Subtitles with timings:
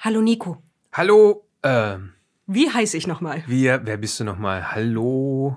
[0.00, 0.58] Hallo Nico.
[0.92, 1.96] Hallo, äh,
[2.46, 3.42] Wie heiße ich nochmal?
[3.46, 4.72] wir, wer bist du nochmal?
[4.72, 5.56] Hallo,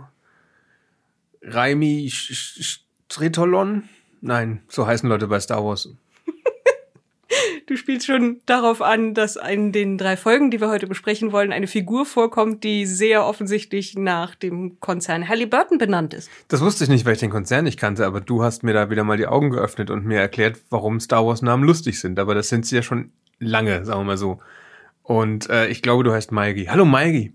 [1.44, 2.80] Raimi Sch- Sch-
[3.12, 3.84] Stretolon?
[4.22, 5.90] Nein, so heißen Leute bei Star Wars.
[7.68, 11.54] Du spielst schon darauf an, dass in den drei Folgen, die wir heute besprechen wollen,
[11.54, 16.30] eine Figur vorkommt, die sehr offensichtlich nach dem Konzern Halliburton benannt ist.
[16.50, 18.90] Das wusste ich nicht, weil ich den Konzern nicht kannte, aber du hast mir da
[18.90, 22.20] wieder mal die Augen geöffnet und mir erklärt, warum Star Wars Namen lustig sind.
[22.20, 24.40] Aber das sind sie ja schon lange, sagen wir mal so.
[25.04, 26.66] Und äh, ich glaube, du heißt Maigi.
[26.66, 27.34] Hallo Maigi.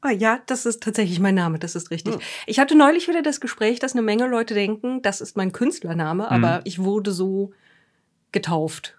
[0.00, 2.16] Ah ja, das ist tatsächlich mein Name, das ist richtig.
[2.46, 6.30] Ich hatte neulich wieder das Gespräch, dass eine Menge Leute denken, das ist mein Künstlername,
[6.30, 7.52] aber ich wurde so
[8.32, 8.98] getauft.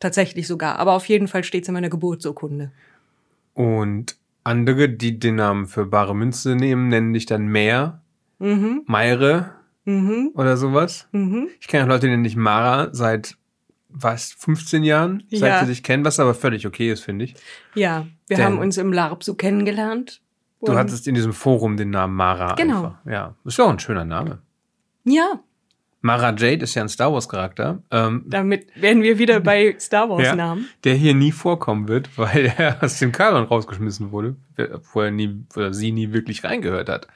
[0.00, 0.78] Tatsächlich sogar.
[0.78, 2.70] Aber auf jeden Fall steht es in meiner Geburtsurkunde.
[3.52, 8.00] Und andere, die den Namen für bare Münze nehmen, nennen dich dann Meer,
[8.38, 11.08] Mhm, Meire mhm, oder sowas.
[11.12, 11.48] mhm.
[11.60, 13.36] Ich kenne auch Leute, die nennen dich Mara seit
[13.88, 15.60] was, 15 Jahren, seit Ja.
[15.60, 17.34] sie dich kennen, was aber völlig okay ist, finde ich.
[17.74, 20.20] Ja, wir Denn- haben uns im LARP so kennengelernt.
[20.64, 22.76] Du hattest in diesem Forum den Namen Mara Genau.
[22.76, 22.94] einfach.
[23.06, 24.40] Ja, ist ja auch ein schöner Name.
[25.04, 25.40] Ja,
[26.02, 30.08] Mara Jade ist ja ein Star Wars Charakter, ähm, damit wären wir wieder bei Star
[30.08, 30.68] Wars ja, Namen.
[30.84, 34.36] der hier nie vorkommen wird, weil er aus dem Kanon rausgeschmissen wurde,
[34.92, 37.08] wo er nie oder sie nie wirklich reingehört hat.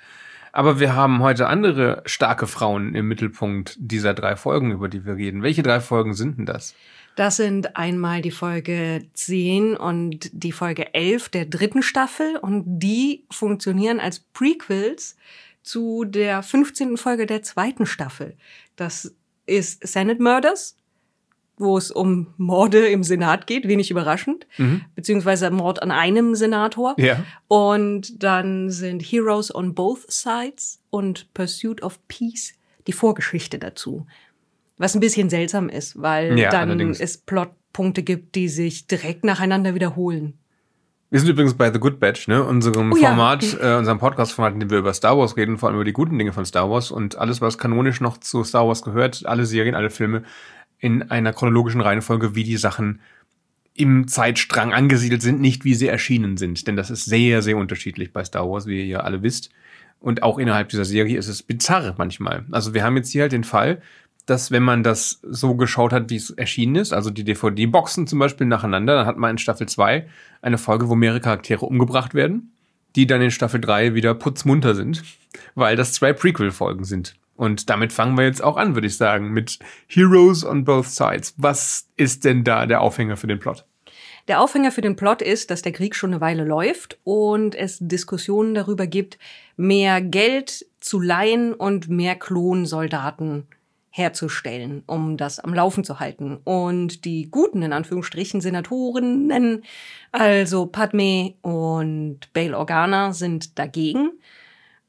[0.52, 5.16] Aber wir haben heute andere starke Frauen im Mittelpunkt dieser drei Folgen, über die wir
[5.16, 5.42] reden.
[5.42, 6.74] Welche drei Folgen sind denn das?
[7.16, 13.24] Das sind einmal die Folge 10 und die Folge 11 der dritten Staffel und die
[13.30, 15.16] funktionieren als Prequels
[15.62, 16.96] zu der 15.
[16.96, 18.36] Folge der zweiten Staffel.
[18.76, 19.14] Das
[19.46, 20.76] ist Senate Murders,
[21.60, 24.80] wo es um Morde im Senat geht, wenig überraschend, Mhm.
[24.94, 26.94] beziehungsweise Mord an einem Senator.
[26.98, 27.22] Ja.
[27.48, 32.54] Und dann sind Heroes on Both Sides und Pursuit of Peace
[32.86, 34.06] die Vorgeschichte dazu.
[34.78, 36.98] Was ein bisschen seltsam ist, weil Ja, dann allerdings.
[37.00, 40.34] es Plotpunkte gibt, die sich direkt nacheinander wiederholen.
[41.12, 42.44] Wir sind übrigens bei The Good Batch, ne?
[42.44, 43.08] Unserem Oh ja.
[43.08, 45.92] Format, äh, unserem Podcast-Format, in dem wir über Star Wars reden, vor allem über die
[45.92, 49.44] guten Dinge von Star Wars und alles, was kanonisch noch zu Star Wars gehört, alle
[49.44, 50.22] Serien, alle Filme,
[50.80, 53.00] in einer chronologischen Reihenfolge, wie die Sachen
[53.74, 56.66] im Zeitstrang angesiedelt sind, nicht wie sie erschienen sind.
[56.66, 59.50] Denn das ist sehr, sehr unterschiedlich bei Star Wars, wie ihr ja alle wisst.
[60.00, 62.44] Und auch innerhalb dieser Serie ist es bizarr manchmal.
[62.50, 63.80] Also wir haben jetzt hier halt den Fall,
[64.26, 68.18] dass wenn man das so geschaut hat, wie es erschienen ist, also die DVD-Boxen zum
[68.18, 70.06] Beispiel nacheinander, dann hat man in Staffel 2
[70.42, 72.52] eine Folge, wo mehrere Charaktere umgebracht werden,
[72.96, 75.02] die dann in Staffel 3 wieder putzmunter sind,
[75.54, 77.14] weil das zwei Prequel-Folgen sind.
[77.40, 81.32] Und damit fangen wir jetzt auch an, würde ich sagen, mit Heroes on Both Sides.
[81.38, 83.64] Was ist denn da der Aufhänger für den Plot?
[84.28, 87.78] Der Aufhänger für den Plot ist, dass der Krieg schon eine Weile läuft und es
[87.80, 89.18] Diskussionen darüber gibt,
[89.56, 93.46] mehr Geld zu leihen und mehr Klonsoldaten
[93.88, 96.36] herzustellen, um das am Laufen zu halten.
[96.44, 99.64] Und die guten, in Anführungsstrichen, Senatorinnen,
[100.12, 104.10] also Padme und Bail Organa, sind dagegen.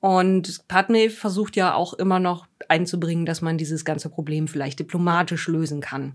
[0.01, 5.47] Und Padme versucht ja auch immer noch einzubringen, dass man dieses ganze Problem vielleicht diplomatisch
[5.47, 6.13] lösen kann.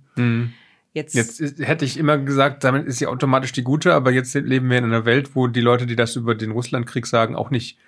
[0.92, 4.34] Jetzt, Jetzt ist, hätte ich immer gesagt, damit ist sie automatisch die Gute, aber jetzt
[4.34, 7.50] leben wir in einer Welt, wo die Leute, die das über den Russlandkrieg sagen, auch
[7.50, 7.78] nicht,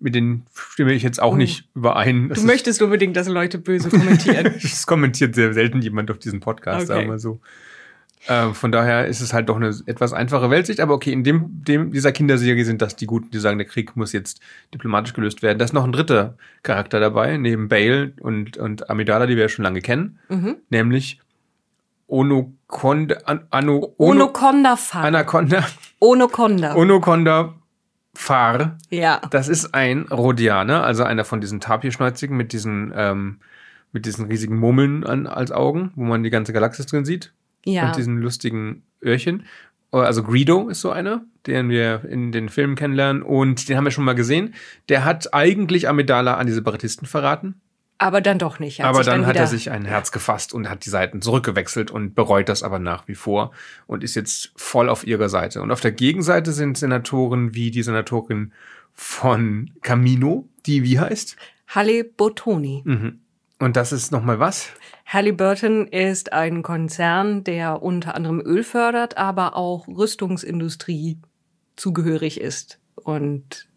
[0.00, 1.36] mit denen stimme ich jetzt auch Oh.
[1.36, 2.30] nicht überein.
[2.30, 4.54] Das du möchtest unbedingt, dass Leute böse kommentieren.
[4.62, 7.00] Es kommentiert sehr selten jemand auf diesen Podcast, Okay.
[7.00, 7.40] sagen wir so.
[8.26, 11.64] Äh, von daher ist es halt doch eine etwas einfache Weltsicht, aber okay, in dem,
[11.64, 14.40] dem dieser Kinderserie sind das die Guten, die sagen, der Krieg muss jetzt
[14.72, 15.58] diplomatisch gelöst werden.
[15.58, 19.48] Da ist noch ein dritter Charakter dabei, neben Bale und, und Amidala, die wir ja
[19.48, 20.56] schon lange kennen, mhm.
[20.70, 21.20] nämlich
[22.06, 25.04] Onokonda, An, Ano, Ono, Onokonda Far.
[25.04, 25.64] Anaconda,
[25.98, 26.74] Onokonda.
[26.76, 27.54] Onokonda
[28.14, 28.76] Far.
[28.90, 29.20] ja.
[29.30, 33.38] Das ist ein Rhodianer, also einer von diesen Tapirschnäuzigen mit diesen, ähm,
[33.92, 37.32] mit diesen riesigen Murmeln an, als Augen, wo man die ganze Galaxis drin sieht.
[37.64, 37.88] Ja.
[37.88, 39.44] Und diesen lustigen Öhrchen.
[39.90, 43.22] Also Greedo ist so einer, den wir in den Filmen kennenlernen.
[43.22, 44.54] Und den haben wir schon mal gesehen.
[44.88, 47.60] Der hat eigentlich Amidala an die Separatisten verraten.
[47.98, 48.80] aber dann doch nicht.
[48.80, 51.90] Hat aber sich dann, hat er sich ein Herz gefasst und hat die Seiten zurückgewechselt
[51.90, 53.52] und bereut das aber nach wie vor
[53.86, 55.60] und ist jetzt voll auf ihrer Seite.
[55.62, 58.52] Und auf der Gegenseite sind Senatoren wie die Senatorin
[58.94, 61.36] von Camino, die wie heißt?
[61.68, 62.82] Halle Bottoni.
[62.84, 63.20] Mhm.
[63.62, 64.70] Und das ist nochmal was?
[65.06, 71.18] Halliburton ist ein Konzern, der unter anderem Öl fördert, aber auch Rüstungsindustrie
[71.76, 73.68] zugehörig ist und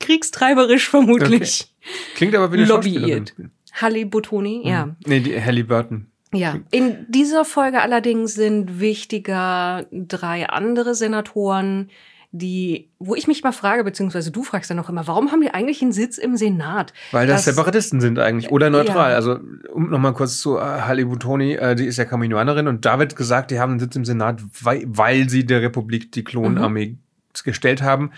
[0.00, 1.74] kriegstreiberisch vermutlich
[2.14, 3.34] Klingt aber wie eine lobbyiert.
[3.72, 4.94] Halle Bottoni, ja.
[5.06, 6.08] Nee, die Halliburton.
[6.34, 11.88] Ja, in dieser Folge allerdings sind wichtiger drei andere Senatoren,
[12.32, 15.50] die, wo ich mich mal frage, beziehungsweise du fragst dann auch immer, warum haben die
[15.50, 16.92] eigentlich einen Sitz im Senat?
[17.12, 19.10] Weil das, Das- Separatisten sind eigentlich oder neutral.
[19.10, 19.16] Ja.
[19.16, 19.38] Also
[19.72, 23.16] um nochmal kurz zu äh, Halle Butoni, äh, die ist ja Kaminoanerin und da wird
[23.16, 26.98] gesagt, die haben einen Sitz im Senat, weil, weil sie der Republik die Klonarmee Mhm.
[27.44, 28.10] gestellt haben.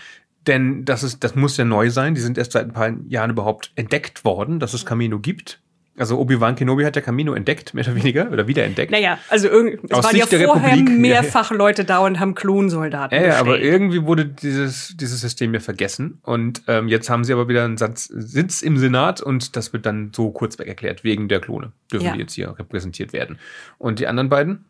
[0.47, 2.15] Denn das ist, das muss ja neu sein.
[2.15, 5.61] Die sind erst seit ein paar Jahren überhaupt entdeckt worden, dass es Camino gibt.
[5.99, 8.89] Also Obi-Wan Kenobi hat ja Camino entdeckt, mehr oder weniger, oder wiederentdeckt.
[8.91, 12.19] Naja, also irgend, es Aus waren ja Sicht der vorher Republik, mehrfach Leute da und
[12.21, 16.19] haben Klonsoldaten Ja, ja, aber irgendwie wurde dieses, dieses System ja vergessen.
[16.23, 19.85] Und ähm, jetzt haben sie aber wieder einen Satz, Sitz im Senat und das wird
[19.85, 21.73] dann so kurzweg erklärt, wegen der Klone.
[21.91, 22.13] Dürfen Ja.
[22.13, 23.37] die jetzt hier repräsentiert werden.
[23.77, 24.65] Und die anderen beiden?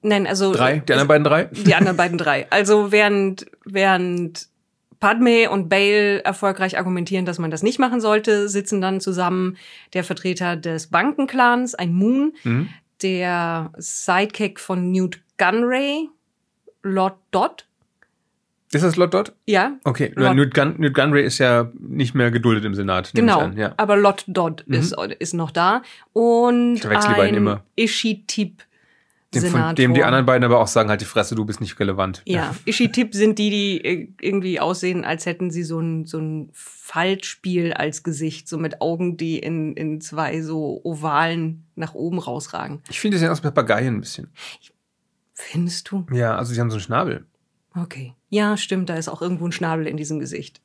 [0.00, 0.78] Nein, also Drei?
[0.78, 1.44] Die anderen beiden drei?
[1.44, 2.46] Die anderen beiden drei.
[2.50, 4.48] Also während, während
[5.00, 9.56] Padme und Bale erfolgreich argumentieren, dass man das nicht machen sollte, sitzen dann zusammen
[9.94, 12.68] der Vertreter des Bankenclans, ein Moon, Mhm.
[13.02, 16.08] der Sidekick von Newt Gunray,
[16.82, 17.64] Lord Dodd.
[18.72, 19.32] Ist das Lord Dodd?
[19.46, 23.12] Ja, Okay, Lord- Newt, Gun Newt Gunray ist ja nicht mehr geduldet im Senat.
[23.14, 23.40] genau.
[23.40, 23.72] An, ja.
[23.78, 25.82] Aber Lord Dodd ist, ist noch da.
[26.12, 27.62] Und Ich ein immer.
[27.76, 28.62] Ishitip
[29.34, 31.78] Dem, von dem die anderen beiden aber auch sagen, halt die Fresse, du bist nicht
[31.78, 32.22] relevant.
[32.24, 36.48] Ja, Ishitip sind die, die äh, irgendwie aussehen, als hätten sie so ein, so ein
[36.54, 42.80] Faltspiel als Gesicht, so mit Augen, die in, in zwei so Ovalen nach oben rausragen.
[42.88, 44.28] Ich finde, die sehen aus wie Papageien ein bisschen.
[45.34, 46.06] Findest du?
[46.10, 47.26] Ja, also die haben so einen Schnabel.
[47.74, 48.14] Okay.
[48.30, 50.62] Ja, stimmt, da ist auch irgendwo ein Schnabel in diesem Gesicht.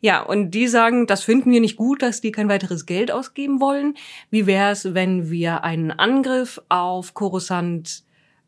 [0.00, 3.60] Ja, und die sagen, das finden wir nicht gut, dass die kein weiteres Geld ausgeben
[3.60, 3.94] wollen.
[4.30, 8.04] Wie wäre es, wenn wir einen Angriff auf Coruscant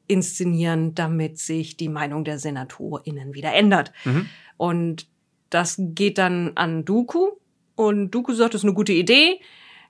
[0.06, 3.93] inszenieren, damit sich die Meinung der SenatorInnen wieder ändert?
[4.05, 4.26] Mhm.
[4.56, 5.08] Und
[5.50, 7.31] das geht dann an Dooku.
[7.75, 9.41] Und Dooku sagt, das ist eine gute Idee.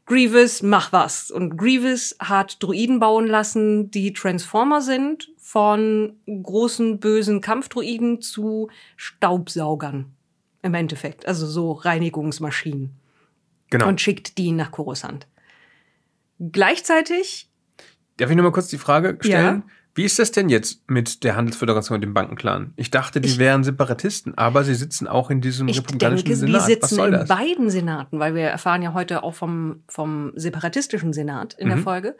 [0.07, 1.31] Grievous, mach was.
[1.31, 10.13] Und Grievous hat Druiden bauen lassen, die Transformer sind, von großen bösen Kampfdruiden zu Staubsaugern.
[10.63, 11.27] Im Endeffekt.
[11.27, 12.91] Also so Reinigungsmaschinen.
[13.71, 13.89] Genau.
[13.89, 15.27] Und schickt die nach Coruscant.
[16.39, 17.49] Gleichzeitig
[18.17, 19.63] Darf ich nur mal kurz die Frage stellen?
[19.67, 19.73] Ja.
[19.95, 22.73] Wie ist das denn jetzt mit der Handelsföderation und dem Bankenclan?
[22.77, 26.39] Ich dachte, die Ich- wären Separatisten, aber sie sitzen auch in diesem Ich republikanischen denke,
[26.39, 26.69] Senat.
[26.69, 27.29] die sitzen in das?
[27.29, 31.83] beiden Senaten, weil wir erfahren ja heute auch vom, vom separatistischen Senat in der Mhm.
[31.83, 32.17] Folge,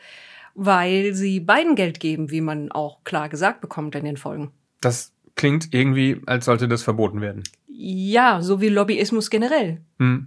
[0.55, 4.51] weil sie beiden Geld geben, wie man auch klar gesagt bekommt in den Folgen.
[4.81, 7.45] Das klingt irgendwie, als sollte das verboten werden.
[7.83, 9.81] Ja, so wie Lobbyismus generell.
[9.99, 10.27] Hm.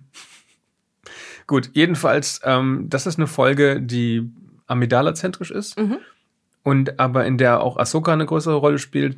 [1.45, 4.31] Gut, jedenfalls, ähm, das ist eine Folge, die
[4.67, 5.97] Amidala-zentrisch ist Mhm.
[6.63, 9.17] und aber in der auch Ahsoka eine größere Rolle spielt.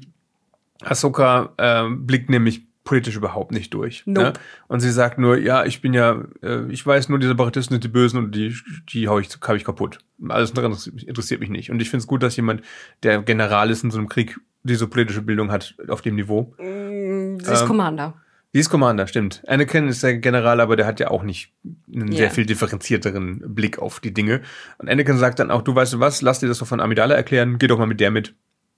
[0.81, 4.03] Ahsoka ähm, blickt nämlich politisch überhaupt nicht durch.
[4.05, 4.27] Nope.
[4.27, 4.33] Ne?
[4.67, 7.83] Und sie sagt nur, ja, ich bin ja, äh, ich weiß nur, die Separatisten sind
[7.83, 8.55] die Bösen und die,
[8.89, 9.99] die hau ich, hau ich kaputt.
[10.27, 10.67] Alles andere
[11.05, 11.71] interessiert mich nicht.
[11.71, 12.61] Und ich finde es gut, dass jemand,
[13.03, 16.53] der General ist in so einem Krieg, diese politische Bildung hat auf dem Niveau.
[16.59, 18.15] Mm, Sie ist Ähm, Commander.
[18.55, 19.43] Sie ist Commander, stimmt.
[19.47, 21.51] Anakin ist der General, aber der hat ja auch nicht
[21.93, 22.19] einen Ja.
[22.19, 24.43] sehr viel differenzierteren Blick auf die Dinge.
[24.77, 27.15] Und Anakin sagt dann auch, du weißt du was, lass dir das doch von Amidala
[27.15, 28.33] erklären, geh doch mal mit der mit.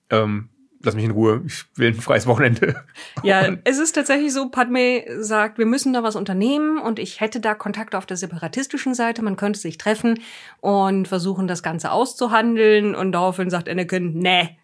[0.10, 0.50] Ähm,
[0.82, 2.84] lass mich in Ruhe, ich will ein freies Wochenende.
[3.24, 7.40] Ja, es ist tatsächlich so, Padme sagt, wir müssen da was unternehmen und ich hätte
[7.40, 10.22] da Kontakte auf der separatistischen Seite, man könnte sich treffen
[10.60, 14.58] und versuchen, das Ganze auszuhandeln und daraufhin sagt Anakin, nee,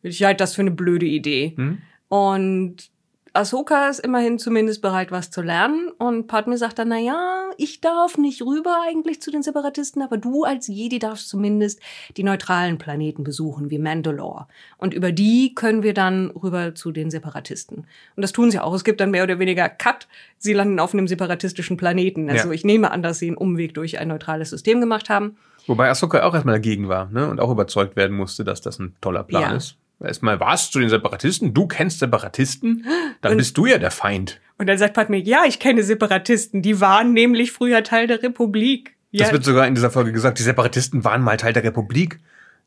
[0.00, 1.52] ich halte das für eine blöde Idee.
[1.56, 1.82] Hm?
[2.08, 2.95] Und
[3.36, 5.90] Ahsoka ist immerhin zumindest bereit, was zu lernen.
[5.98, 10.16] Und Padme sagt dann, na ja, ich darf nicht rüber eigentlich zu den Separatisten, aber
[10.18, 11.80] du als Jedi darfst zumindest
[12.16, 14.46] die neutralen Planeten besuchen, wie Mandalore.
[14.78, 17.86] Und über die können wir dann rüber zu den Separatisten.
[18.16, 18.74] Und das tun sie auch.
[18.74, 20.08] Es gibt dann mehr oder weniger Cut.
[20.38, 22.28] Sie landen auf einem separatistischen Planeten.
[22.30, 22.54] Also Ja.
[22.54, 25.36] ich nehme an, dass sie einen Umweg durch ein neutrales System gemacht haben.
[25.66, 27.28] Wobei Ahsoka auch erstmal dagegen war ne?
[27.28, 29.56] und auch überzeugt werden musste, dass das ein toller Plan Ja.
[29.56, 29.76] ist.
[30.02, 31.54] Erstmal, was zu den Separatisten?
[31.54, 32.84] Du kennst Separatisten?
[33.22, 34.40] Dann Und- bist du ja der Feind.
[34.58, 36.62] Und dann sagt Padme, ja, ich kenne Separatisten.
[36.62, 38.96] Die waren nämlich früher Teil der Republik.
[39.10, 42.18] Ja, Das wird sogar in dieser Folge gesagt, die Separatisten waren mal Teil der Republik.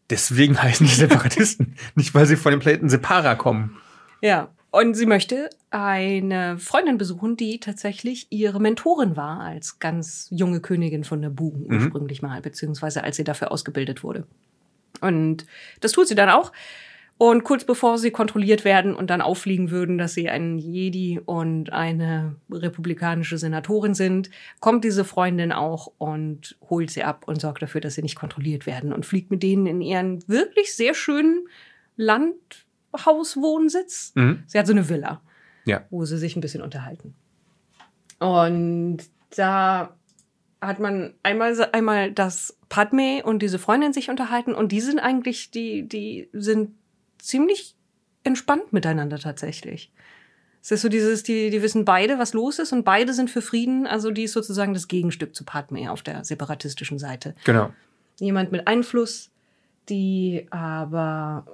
[0.10, 1.76] Deswegen heißen die Separatisten.
[1.96, 3.78] Nicht, weil sie von dem Planeten Separa kommen.
[4.22, 10.62] Ja, und sie möchte eine Freundin besuchen, die tatsächlich ihre Mentorin war als ganz junge
[10.62, 14.26] Königin von Naboo ursprünglich mal, beziehungsweise als sie dafür ausgebildet wurde.
[15.02, 15.46] Und
[15.80, 16.52] das tut sie dann auch.
[17.22, 21.74] Und kurz bevor sie kontrolliert werden und dann auffliegen würden, dass sie ein Jedi und
[21.74, 24.30] eine republikanische Senatorin sind,
[24.62, 28.66] kommt diese Freundin auch und holt sie ab und sorgt dafür, dass sie nicht kontrolliert
[28.66, 31.46] werden und fliegt mit denen in ihren wirklich sehr schönen
[31.98, 34.14] Landhauswohnsitz.
[34.16, 34.44] Mhm.
[34.48, 35.20] Sie hat so eine Villa,
[35.66, 35.84] Ja.
[35.90, 37.16] wo sie sich ein bisschen unterhalten.
[38.20, 39.00] Und
[39.36, 39.94] da
[40.62, 45.52] hat man einmal, einmal, dass Padme und diese Freundin sich unterhalten und die sind eigentlich,
[45.52, 46.79] die, die sind
[47.20, 47.76] ziemlich
[48.24, 49.92] entspannt miteinander tatsächlich.
[50.62, 53.42] Es ist so dieses, die, die wissen beide, was los ist und beide sind für
[53.42, 53.88] Frieden.
[53.88, 57.34] Also die ist sozusagen das Gegenstück zu Padme auf der separatistischen Seite.
[57.46, 57.74] Genau.
[58.20, 59.32] Jemand mit Einfluss,
[59.88, 61.46] die aber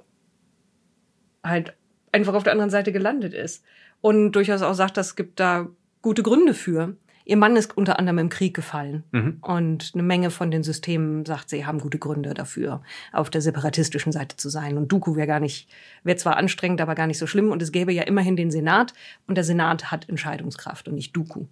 [1.44, 1.74] halt
[2.10, 3.62] einfach auf der anderen Seite gelandet ist.
[4.00, 5.68] Und durchaus auch sagt, es gibt da
[6.02, 6.96] gute Gründe für.
[7.28, 9.02] Ihr Mann ist unter anderem im Krieg gefallen.
[9.10, 9.38] Mhm.
[9.40, 14.12] Und eine Menge von den Systemen sagt, sie haben gute Gründe dafür, auf der separatistischen
[14.12, 14.78] Seite zu sein.
[14.78, 15.68] Und Dooku wäre gar nicht,
[16.04, 17.50] wäre zwar anstrengend, aber gar nicht so schlimm.
[17.50, 18.94] Und es gäbe ja immerhin den Senat.
[19.26, 21.46] Und der Senat hat Entscheidungskraft und nicht Dooku.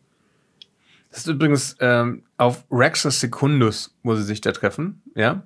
[1.11, 5.43] Das ist übrigens ähm, auf Rexus Secundus, wo sie sich da treffen, ja.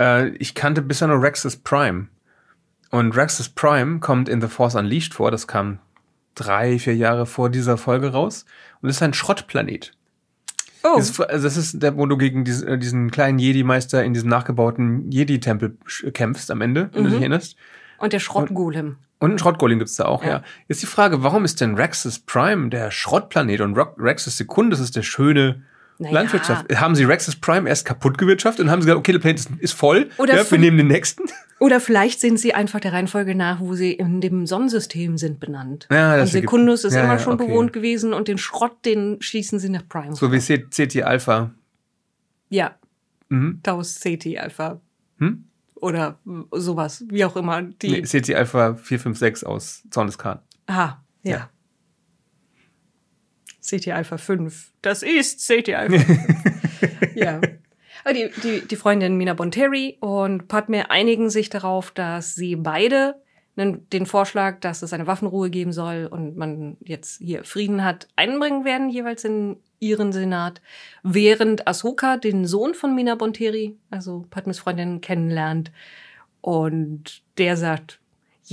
[0.00, 2.08] Äh, ich kannte bisher nur Rexus Prime.
[2.90, 5.30] Und Rexus Prime kommt in The Force Unleashed vor.
[5.30, 5.80] Das kam
[6.34, 8.44] drei, vier Jahre vor dieser Folge raus.
[8.80, 9.92] Und ist ein Schrottplanet.
[10.84, 14.02] Oh, Das ist, also das ist der, wo du gegen diesen, äh, diesen kleinen Jedi-Meister
[14.04, 17.56] in diesem nachgebauten Jedi-Tempel sch- kämpfst am Ende, wenn du dich erinnerst.
[17.98, 18.96] und der Schrottgolem.
[19.20, 20.28] Und einen Schrottgolem gibt's da auch, ja.
[20.30, 20.42] Ja.
[20.66, 25.02] Jetzt die Frage, warum ist denn Rexus Prime der Schrottplanet und Rexus Secundus ist der
[25.02, 25.62] schöne
[25.98, 26.14] Naja.
[26.14, 26.66] Landwirtschaft?
[26.74, 29.50] Haben sie Rexus Prime erst kaputt gewirtschaftet und haben sie gesagt, okay, der Planet ist,
[29.60, 31.22] ist voll, Oder ja, wir nehmen den nächsten?
[31.62, 35.86] Oder vielleicht sind sie einfach der Reihenfolge nach, wo sie in dem Sonnensystem sind, benannt.
[35.90, 37.46] Ja, das und Sekundus ist ja, immer schon okay.
[37.46, 40.14] bewohnt gewesen und den Schrott, den schießen sie nach Prime.
[40.14, 41.52] So wie CT Alpha.
[42.48, 42.76] Ja,
[43.32, 43.60] Mhm.
[43.62, 44.80] Taus Ceti Alpha.
[45.18, 45.44] Hm?
[45.74, 46.18] Oder
[46.52, 47.62] sowas, wie auch immer.
[47.62, 47.90] Die.
[47.90, 50.18] Nee, CT Alpha 456 aus Zorn des.
[50.18, 51.02] Aha, ja.
[51.22, 51.50] Ja.
[53.66, 54.72] CT Alpha 5.
[54.82, 57.14] Das ist CT Alpha 5.
[57.14, 57.40] ja.
[58.04, 63.16] Aber die, die, die Freundin Mina Bonteri und Padme einigen sich darauf, dass sie beide
[63.54, 68.64] den Vorschlag, dass es eine Waffenruhe geben soll und man jetzt hier Frieden hat, einbringen
[68.64, 70.62] werden, jeweils in ihren Senat,
[71.02, 75.70] während Ahsoka den Sohn von Mina Bonteri, also Padmes Freundin, kennenlernt.
[76.40, 78.00] Und der sagt,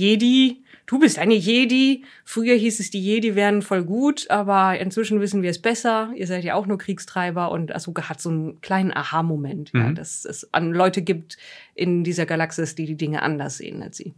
[0.00, 2.04] Jedi, du bist eine Jedi.
[2.24, 6.10] Früher hieß es, die Jedi wären voll gut, aber inzwischen wissen wir es besser.
[6.16, 9.94] Ihr seid ja auch nur Kriegstreiber und Ahsoka hat so einen kleinen Aha-Moment, ja, Mhm.
[9.94, 11.36] dass es an Leute gibt
[11.74, 14.14] in dieser Galaxis, die die Dinge anders sehen als sie.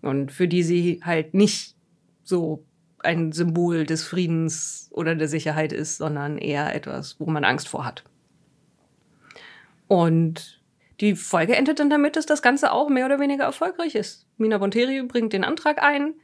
[0.00, 1.74] Und für die sie halt nicht
[2.24, 2.64] so
[3.00, 7.84] ein Symbol des Friedens oder der Sicherheit ist, sondern eher etwas, wo man Angst vor
[7.84, 8.02] hat.
[9.88, 10.55] Und
[11.00, 14.26] die Folge endet dann damit, dass das Ganze auch mehr oder weniger erfolgreich ist.
[14.38, 16.14] Mina Bonteri bringt den Antrag ein.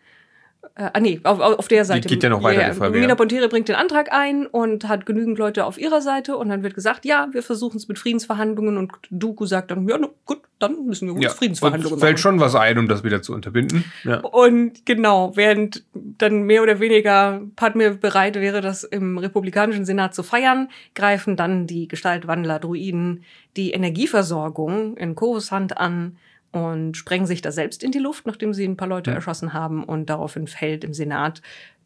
[0.74, 2.08] Äh, ah, nee, auf, auf der Seite.
[2.08, 3.14] geht ja noch weiter, die Folge, Mina ja.
[3.14, 6.74] Bonteri bringt den Antrag ein und hat genügend Leute auf ihrer Seite und dann wird
[6.74, 10.86] gesagt, ja, wir versuchen es mit Friedensverhandlungen und Dooku sagt dann, ja, na, gut, dann
[10.86, 12.22] müssen wir uns Friedensverhandlungen und fällt machen.
[12.22, 13.84] schon was ein, um das wieder zu unterbinden.
[14.04, 14.20] Ja.
[14.20, 20.22] Und genau, während dann mehr oder weniger Padme bereit wäre, das im republikanischen Senat zu
[20.22, 23.24] feiern, greifen dann die Gestaltwandler, Druiden,
[23.56, 26.16] die Energieversorgung in Coruscant an
[26.52, 29.16] und sprengen sich da selbst in die Luft, nachdem sie ein paar Leute Ja.
[29.16, 31.42] erschossen haben und daraufhin fällt im Senat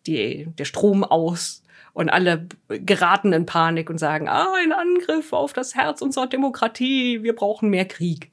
[0.06, 5.52] die, der Strom aus und alle geraten in Panik und sagen, ah, ein Angriff auf
[5.52, 8.30] das Herz unserer Demokratie, wir brauchen mehr Krieg.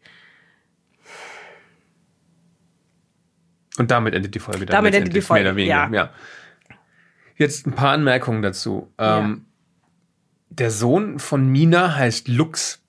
[3.77, 6.13] Und damit endet die Folge dann Damit endet die letztendlich, mehr Folge, oder weniger, ja.
[7.35, 8.91] Jetzt ein paar Anmerkungen dazu.
[8.99, 9.45] Ähm,
[10.49, 12.82] der Sohn von Mina heißt Lux.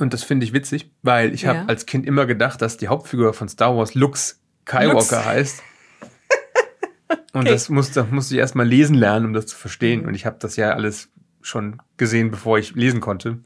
[0.00, 1.54] Und das finde ich witzig, weil ich Ja.
[1.54, 5.24] habe als Kind immer gedacht, dass die Hauptfigur von Star Wars Lux Skywalker Lux.
[5.24, 5.62] heißt.
[7.32, 7.50] Und Okay.
[7.50, 10.06] das musste, musste ich erstmal lesen lernen, um das zu verstehen.
[10.06, 11.08] Und ich habe das ja alles
[11.42, 13.38] schon gesehen, bevor ich lesen konnte.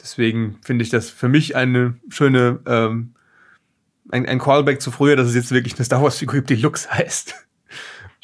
[0.00, 3.14] Deswegen finde ich das für mich eine schöne, ähm,
[4.10, 6.90] ein, ein Callback zu früher, dass es jetzt wirklich eine Star Wars-Figur gibt, die Lux
[6.90, 7.34] heißt.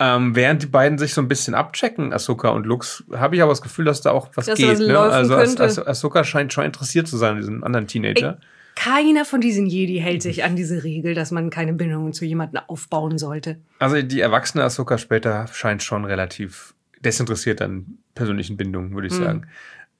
[0.00, 3.52] Ähm, während die beiden sich so ein bisschen abchecken, Ahsoka und Lux, habe ich aber
[3.52, 4.80] das Gefühl, dass da auch was Dass da geht.
[4.80, 4.98] was ne?
[4.98, 5.36] Also.
[5.36, 8.38] Ahs Ahsoka scheint schon interessiert zu sein an diesem anderen Teenager.
[8.74, 12.60] Keiner von diesen Jedi hält sich an diese Regel, dass man keine Bindungen zu jemandem
[12.66, 13.58] aufbauen sollte.
[13.78, 19.22] Also die erwachsene Ahsoka später scheint schon relativ desinteressiert an persönlichen Bindungen, würde ich Mhm.
[19.22, 19.46] sagen.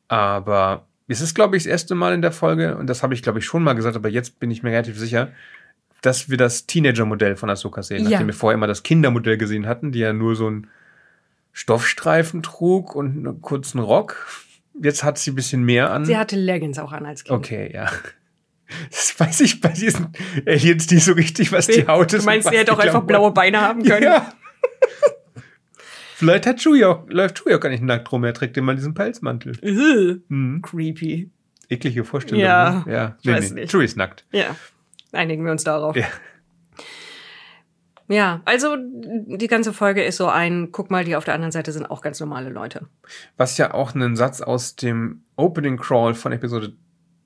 [0.08, 3.22] Aber es ist, glaube ich, das erste Mal in der Folge, und das habe ich,
[3.22, 5.28] glaube ich, schon mal gesagt, aber jetzt bin ich mir relativ sicher,
[6.04, 8.10] dass wir das Teenager-Modell von Ahsoka sehen, Ja.
[8.10, 10.66] nachdem wir vorher immer das Kindermodell gesehen hatten, die ja nur so einen
[11.52, 14.26] Stoffstreifen trug und einen kurzen Rock.
[14.82, 16.04] Jetzt hat sie ein bisschen mehr an.
[16.04, 17.38] Sie hatte Leggings auch an als Kind.
[17.38, 17.90] okay, ja.
[18.90, 20.08] Das weiß ich bei diesen
[20.46, 22.22] Aliens nicht so richtig, was die Haut ist.
[22.22, 24.02] Du meinst, sie hätte auch einfach blaue Beine haben können?
[24.02, 24.32] ja.
[26.16, 28.94] Vielleicht hat Chewie auch, läuft Chewie auch gar nicht nackt rum, er trägt immer diesen
[28.94, 29.56] Pelzmantel.
[30.28, 30.62] Mhm.
[30.62, 31.30] creepy.
[31.68, 32.40] Eklige Vorstellung.
[32.40, 32.92] Ja, ne?
[32.92, 33.16] ja.
[33.20, 33.70] ich weiß nicht.
[33.70, 34.24] Chewie ist nackt.
[34.32, 34.56] Ja,
[35.14, 35.96] einigen wir uns darauf.
[35.96, 36.06] Ja.
[38.06, 41.72] Ja, also die ganze Folge ist so ein, guck mal, die auf der anderen Seite
[41.72, 42.86] sind auch ganz normale Leute.
[43.38, 46.74] Was ja auch einen Satz aus dem Opening Crawl von Episode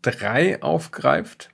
[0.03, 1.51] 3 aufgreift,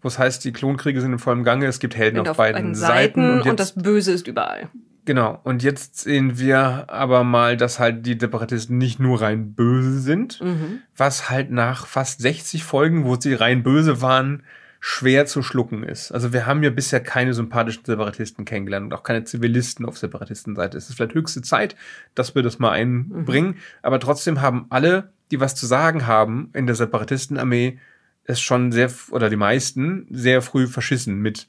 [0.00, 2.76] wo es heißt, die Klonkriege sind in vollem Gange, es gibt Helden Und auf, beiden
[2.76, 3.24] Seiten.
[3.30, 4.68] und, und, jetzt, das Böse ist überall.
[5.06, 5.40] genau.
[5.42, 10.40] Und jetzt sehen wir aber mal, dass halt die Separatisten nicht nur rein böse sind,
[10.40, 10.82] Mhm.
[10.96, 14.44] was halt nach fast 60 Folgen, wo sie rein böse waren,
[14.84, 16.10] schwer zu schlucken ist.
[16.10, 20.76] Also wir haben ja bisher keine sympathischen Separatisten kennengelernt und auch keine Zivilisten auf Separatistenseite.
[20.76, 21.76] Es ist vielleicht höchste Zeit,
[22.16, 26.66] dass wir das mal einbringen, aber trotzdem haben alle, die was zu sagen haben in
[26.66, 27.78] der Separatistenarmee,
[28.24, 31.46] es schon sehr, oder die meisten, sehr früh verschissen mit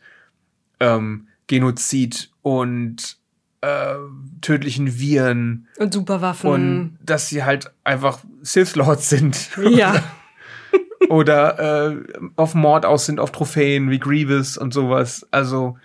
[0.80, 3.18] ähm, Genozid und
[3.62, 3.96] äh,
[4.42, 6.50] tödlichen Viren Und Superwaffen.
[6.52, 9.50] und dass sie halt einfach Sith Lords sind.
[9.58, 10.04] ja.
[11.10, 12.04] oder äh,
[12.36, 15.28] auf Mord aus sind, auf Trophäen wie Grievous und sowas.
[15.32, 15.78] Also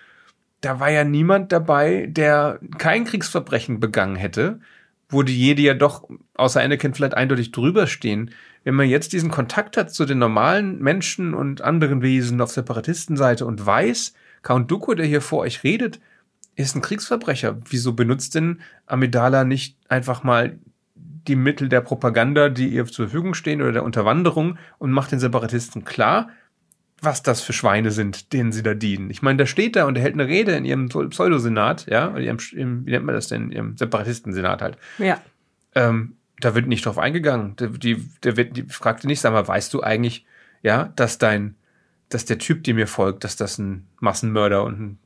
[0.60, 4.60] da war ja niemand dabei, der kein Kriegsverbrechen begangen hätte,
[5.08, 8.32] wo die Jedi ja doch, außer Anakin vielleicht eindeutig drüber stehen.
[8.64, 13.46] Wenn man jetzt diesen Kontakt hat zu den normalen Menschen und anderen Wesen auf Separatistenseite
[13.46, 16.00] und weiß, Count Dooku, der hier vor euch redet,
[16.56, 17.58] ist ein Kriegsverbrecher.
[17.68, 20.58] Wieso benutzt denn Amidala nicht einfach mal
[21.28, 25.20] die Mittel der Propaganda, die ihr zur Verfügung stehen oder der Unterwanderung und macht den
[25.20, 26.30] Separatisten klar,
[27.00, 29.10] was das für Schweine sind, denen sie da dienen.
[29.10, 32.20] Ich meine, der steht da und er hält eine Rede in ihrem Pseudosenat, ja, oder
[32.20, 34.78] ihrem, im, wie nennt man das denn, in ihrem Separatistensenat halt.
[34.98, 35.20] Ja.
[35.74, 37.54] Ähm, da wird nicht drauf eingegangen.
[37.56, 40.26] Der, die, der wird, die fragte nicht, sag mal, weißt du eigentlich,
[40.62, 41.54] ja, dass dein,
[42.08, 44.98] dass der Typ, der mir folgt, dass das ein Massenmörder und ein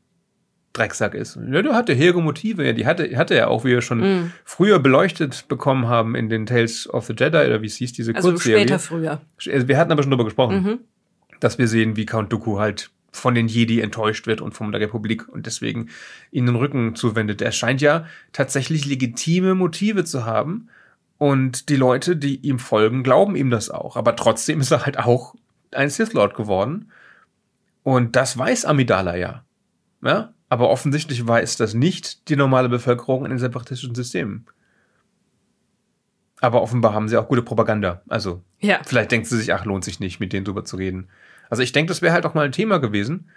[0.72, 1.36] Drecksack ist.
[1.50, 4.32] Ja, der hatte hehre Motive, ja, die hatte, hatte er auch, wie wir schon Mhm.
[4.44, 8.14] früher beleuchtet bekommen haben in den Tales of the Jedi, oder wie es hieß, diese
[8.14, 8.60] Also Kurzserie.
[8.60, 9.20] später früher.
[9.52, 10.78] Also Wir hatten aber schon darüber gesprochen, Mhm.
[11.40, 14.80] dass wir sehen, wie Count Dooku halt von den Jedi enttäuscht wird und von der
[14.80, 15.90] Republik und deswegen
[16.30, 17.42] ihnen den Rücken zuwendet.
[17.42, 20.68] Er scheint ja tatsächlich legitime Motive zu haben
[21.18, 23.96] und die Leute, die ihm folgen, glauben ihm das auch.
[23.96, 25.34] Aber trotzdem ist er halt auch
[25.72, 26.90] ein Sith Lord geworden
[27.82, 29.44] und das weiß Amidala ja.
[30.02, 30.32] Ja?
[30.52, 34.44] Aber offensichtlich weiß das nicht die normale Bevölkerung in den separatistischen Systemen.
[36.42, 38.02] Aber offenbar haben sie auch gute Propaganda.
[38.06, 38.82] Also Ja.
[38.84, 41.08] Vielleicht denkt sie sich, ach, lohnt sich nicht, mit denen drüber zu reden.
[41.48, 43.30] Also ich denke, das wäre halt auch mal ein Thema gewesen.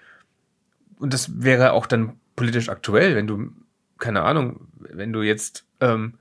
[1.00, 3.53] Und das wäre auch dann politisch aktuell, wenn du,
[3.98, 6.15] keine Ahnung, wenn du jetzt ähm,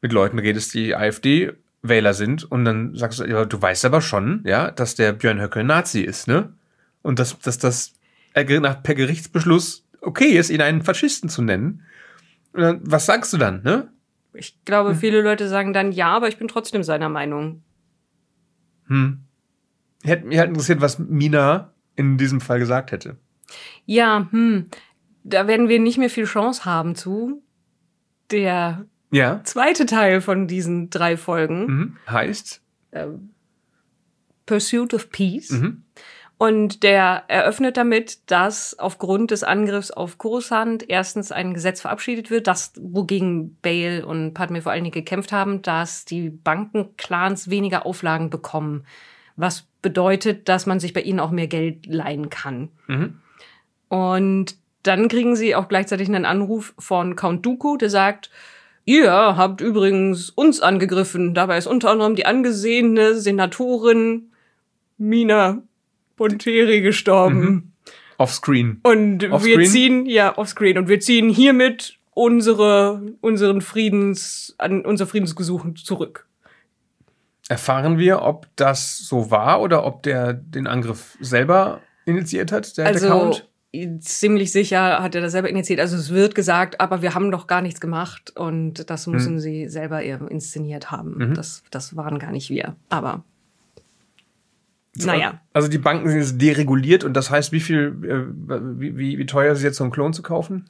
[0.00, 4.44] mit Leuten redest, die AfD-Wähler sind und dann sagst du, ja, du weißt aber schon,
[4.46, 6.52] ja, dass der Björn Höcke Nazi ist, ne?
[7.02, 7.94] Und dass, dass das
[8.36, 11.82] nach, per Gerichtsbeschluss okay ist, ihn einen Faschisten zu nennen.
[12.52, 13.90] Dann, was sagst du dann, ne?
[14.32, 17.62] Ich glaube, viele Leute sagen dann ja, aber ich bin trotzdem seiner Meinung.
[18.88, 19.20] Hm.
[20.02, 23.16] Hätte mich halt interessiert, was Mina in diesem Fall gesagt hätte.
[23.86, 24.66] Ja, hm.
[25.24, 27.42] Da werden wir nicht mehr viel Chance haben zu.
[28.30, 29.40] Der Ja.
[29.44, 31.96] zweite Teil von diesen drei Folgen, Mhm.
[32.08, 32.62] Heißt.
[32.92, 33.30] ähm,
[34.46, 35.50] Pursuit of Peace.
[35.50, 35.82] Mhm.
[36.38, 42.46] Und der eröffnet damit, dass aufgrund des Angriffs auf Coruscant erstens ein Gesetz verabschiedet wird,
[42.46, 48.28] das wogegen Bale und Padme vor allen Dingen gekämpft haben, dass die Bankenclans weniger Auflagen
[48.28, 48.84] bekommen.
[49.36, 52.70] Was bedeutet, dass man sich bei ihnen auch mehr Geld leihen kann.
[52.88, 53.20] Mhm.
[53.88, 58.28] Und dann kriegen sie auch gleichzeitig einen Anruf von Count Dooku, der sagt,
[58.84, 61.34] ihr habt übrigens uns angegriffen.
[61.34, 64.32] Dabei ist unter anderem die angesehene Senatorin
[64.98, 65.62] Mina
[66.16, 67.40] Bonteri gestorben.
[67.40, 67.72] Mhm.
[68.18, 68.80] Offscreen.
[68.82, 69.66] Und wir Offscreen?
[69.70, 70.78] ziehen, ja, offscreen.
[70.78, 76.26] Und wir ziehen hiermit unsere, unseren Friedens, an unser Friedensgesuch zurück.
[77.48, 82.86] Erfahren wir, ob das so war oder ob der den Angriff selber initiiert hat, der
[82.86, 83.48] Also, Account?
[84.00, 85.80] ziemlich sicher hat er das selber initiiert.
[85.80, 89.38] Also es wird gesagt, aber wir haben doch gar nichts gemacht und das müssen Mhm.
[89.40, 91.18] sie selber inszeniert haben.
[91.18, 91.34] Mhm.
[91.34, 92.74] Das, das waren gar nicht wir.
[92.88, 93.22] Aber
[95.04, 95.40] naja.
[95.52, 99.26] Also die Banken sind jetzt dereguliert und das heißt, wie viel, äh, wie, wie, wie
[99.26, 100.66] teuer ist es jetzt, so einen Klon zu kaufen?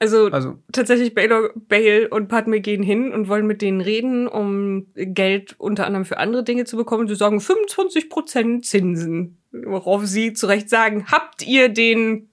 [0.00, 4.86] Also, Also, tatsächlich Bale, Bale und Padme gehen hin und wollen mit denen reden, um
[4.94, 7.08] Geld unter anderem für andere Dinge zu bekommen.
[7.08, 12.27] Sie sagen 25 Prozent Zinsen, worauf sie zu Recht sagen, habt ihr den,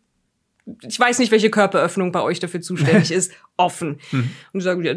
[0.82, 4.00] ich weiß nicht, welche Körperöffnung bei euch dafür zuständig ist, offen.
[4.12, 4.32] Mhm.
[4.52, 4.96] Und sagen, ja,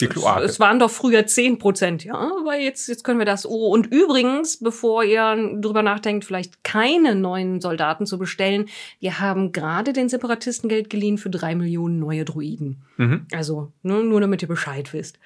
[0.00, 0.44] Die Kloake.
[0.44, 3.44] Es, es waren doch früher 10 Prozent, ja, aber jetzt, jetzt können wir das.
[3.46, 8.66] Oh, und übrigens, bevor ihr drüber nachdenkt, vielleicht keine neuen Soldaten zu bestellen,
[8.98, 12.82] wir haben gerade den Separatisten Geld geliehen für drei Millionen neue Druiden.
[12.96, 13.26] mhm.
[13.32, 15.18] Also, ne, nur damit ihr Bescheid wisst.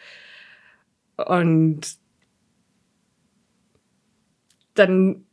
[1.16, 1.82] Und
[4.74, 5.24] dann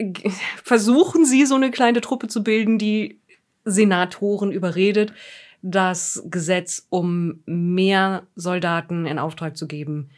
[0.64, 3.19] versuchen sie, so eine kleine Truppe zu bilden, die
[3.64, 5.12] Senatoren überredet,
[5.62, 10.10] das Gesetz, um mehr Soldaten in Auftrag zu geben,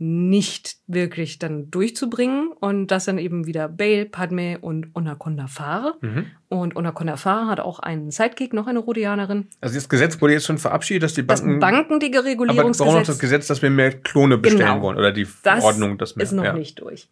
[0.00, 5.96] nicht wirklich dann durchzubringen und das dann eben wieder Bale, Padme und Onaconda Farr.
[6.02, 6.26] Mhm.
[6.48, 9.48] Und Onaconda Farr hat auch einen Sidekick, noch eine Rhodianerin.
[9.60, 11.58] Also das Gesetz wurde jetzt schon verabschiedet, dass die Das Banken.
[11.58, 14.82] Banken, aber wir brauchen noch das Bankenderegulierungsgesetz Gesetz, dass wir mehr Klone bestellen Genau.
[14.82, 14.98] wollen.
[14.98, 16.24] Oder die Das Verordnung, dass mehr.
[16.24, 16.52] ist noch ja.
[16.52, 17.08] nicht durch.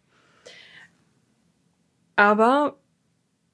[2.15, 2.77] Aber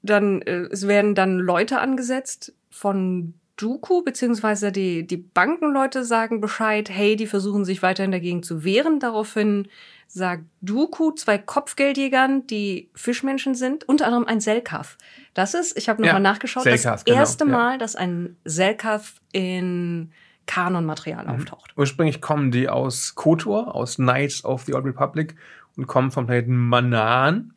[0.04, 6.90] dann, äh, es werden dann Leute angesetzt von Dooku, beziehungsweise die, die Bankenleute sagen Bescheid,
[6.90, 8.98] hey, die versuchen sich weiterhin dagegen zu wehren.
[8.98, 9.68] Daraufhin
[10.08, 14.98] sagt Dooku zwei Kopfgeldjägern, die Fischmenschen sind, unter anderem ein Selkath.
[15.34, 17.50] Das ist, ich habe nochmal Ja, nachgeschaut, Selkath, das genau, erste ja.
[17.50, 20.12] Mal, dass ein Selkath in
[20.46, 21.72] Kanonmaterial auftaucht.
[21.76, 25.36] Ursprünglich kommen die aus KOTOR, aus Knights of the Old Republic
[25.76, 27.54] und kommen vom Planeten Manan,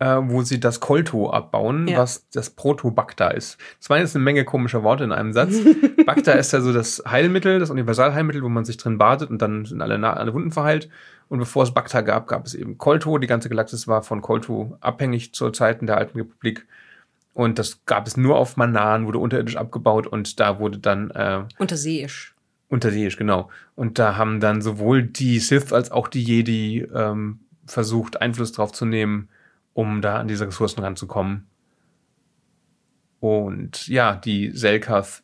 [0.00, 1.98] äh, wo sie das Kolto abbauen, Ja.
[1.98, 3.58] was das Proto-Bacta ist.
[3.80, 5.56] Das waren jetzt eine Menge komischer Worte in einem Satz.
[6.06, 9.64] Bacta ist ja so das Heilmittel, das Universalheilmittel, wo man sich drin badet und dann
[9.64, 10.88] sind alle, alle Wunden verheilt.
[11.28, 13.18] Und bevor es Bacta gab, gab es eben Kolto.
[13.18, 16.66] Die ganze Galaxis war von Kolto abhängig zu Zeiten der Alten Republik.
[17.34, 21.42] Und das gab es nur auf Manan, wurde unterirdisch abgebaut und da wurde dann äh,
[21.58, 22.34] Unterseeisch.
[22.68, 23.48] Unterseeisch, genau.
[23.76, 28.72] Und da haben dann sowohl die Sith als auch die Jedi ähm, versucht, Einfluss drauf
[28.72, 29.28] zu nehmen,
[29.78, 31.46] um da an diese Ressourcen ranzukommen.
[33.20, 35.22] Und ja, die Selkath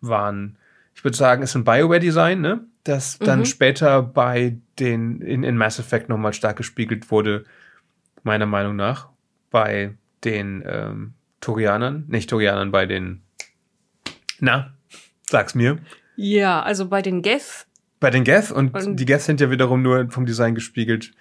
[0.00, 0.56] waren,
[0.94, 2.60] ich würde sagen, ist ein Bioware-Design, ne?
[2.84, 3.44] Das dann Mhm.
[3.44, 7.44] später bei den, in, in Mass Effect nochmal stark gespiegelt wurde,
[8.22, 9.08] meiner Meinung nach,
[9.50, 13.22] bei den ähm, Turianern, nicht Turianern, bei den,
[14.38, 14.72] na,
[15.28, 15.78] sag's mir.
[16.16, 17.66] Ja, also bei den Geth
[18.00, 21.12] Bei den Geth und, Und- die Geth sind ja wiederum nur vom Design gespiegelt.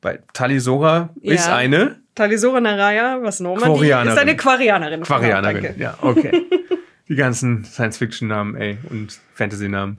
[0.00, 1.56] Bei Talisora ist Ja.
[1.56, 4.12] eine Talisora Naraya, was Normandy Quarianerin.
[4.12, 5.02] ist eine Quarianerin.
[5.02, 5.56] Quarianerin.
[5.56, 5.80] Genau, danke.
[5.82, 6.46] ja, okay.
[7.08, 9.98] die ganzen Science-Fiction-Namen, ey, und Fantasy-Namen.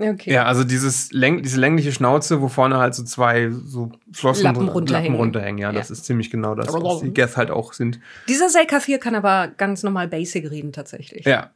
[0.00, 0.32] Okay.
[0.32, 4.68] Ja, also dieses Läng diese längliche Schnauze, wo vorne halt so zwei so Flossen Lappen
[4.68, 5.12] runterhängen.
[5.12, 5.58] Lappen runterhängen.
[5.58, 5.94] Ja, das Ja.
[5.94, 7.98] ist ziemlich genau das, was die Geth halt auch sind.
[8.28, 11.26] Dieser Selkath hier kann aber ganz normal Basic reden tatsächlich.
[11.26, 11.50] Ja.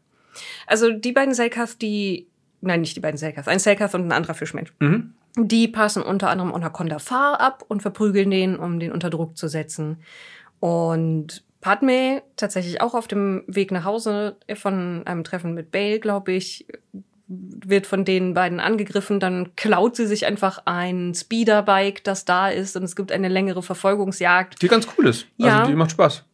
[0.66, 2.26] Also die beiden Selkath, die
[2.62, 4.72] nein, nicht die beiden Selkath, ein Selkath und ein anderer Fischmensch.
[4.81, 5.12] Mhm.
[5.37, 9.49] Die passen unter anderem Onaconda Far ab und verprügeln den, um den unter Druck zu
[9.49, 9.99] setzen.
[10.61, 16.33] Und Padme, tatsächlich auch auf dem Weg nach Hause von einem Treffen mit Bale, glaube
[16.33, 16.66] ich,
[17.29, 19.21] wird von den beiden angegriffen.
[19.21, 23.62] Dann klaut sie sich einfach ein Speederbike, das da ist, und es gibt eine längere
[23.62, 24.61] Verfolgungsjagd.
[24.61, 25.27] Die ganz cool ist.
[25.37, 25.61] Ja.
[25.61, 26.25] Also die macht Spaß.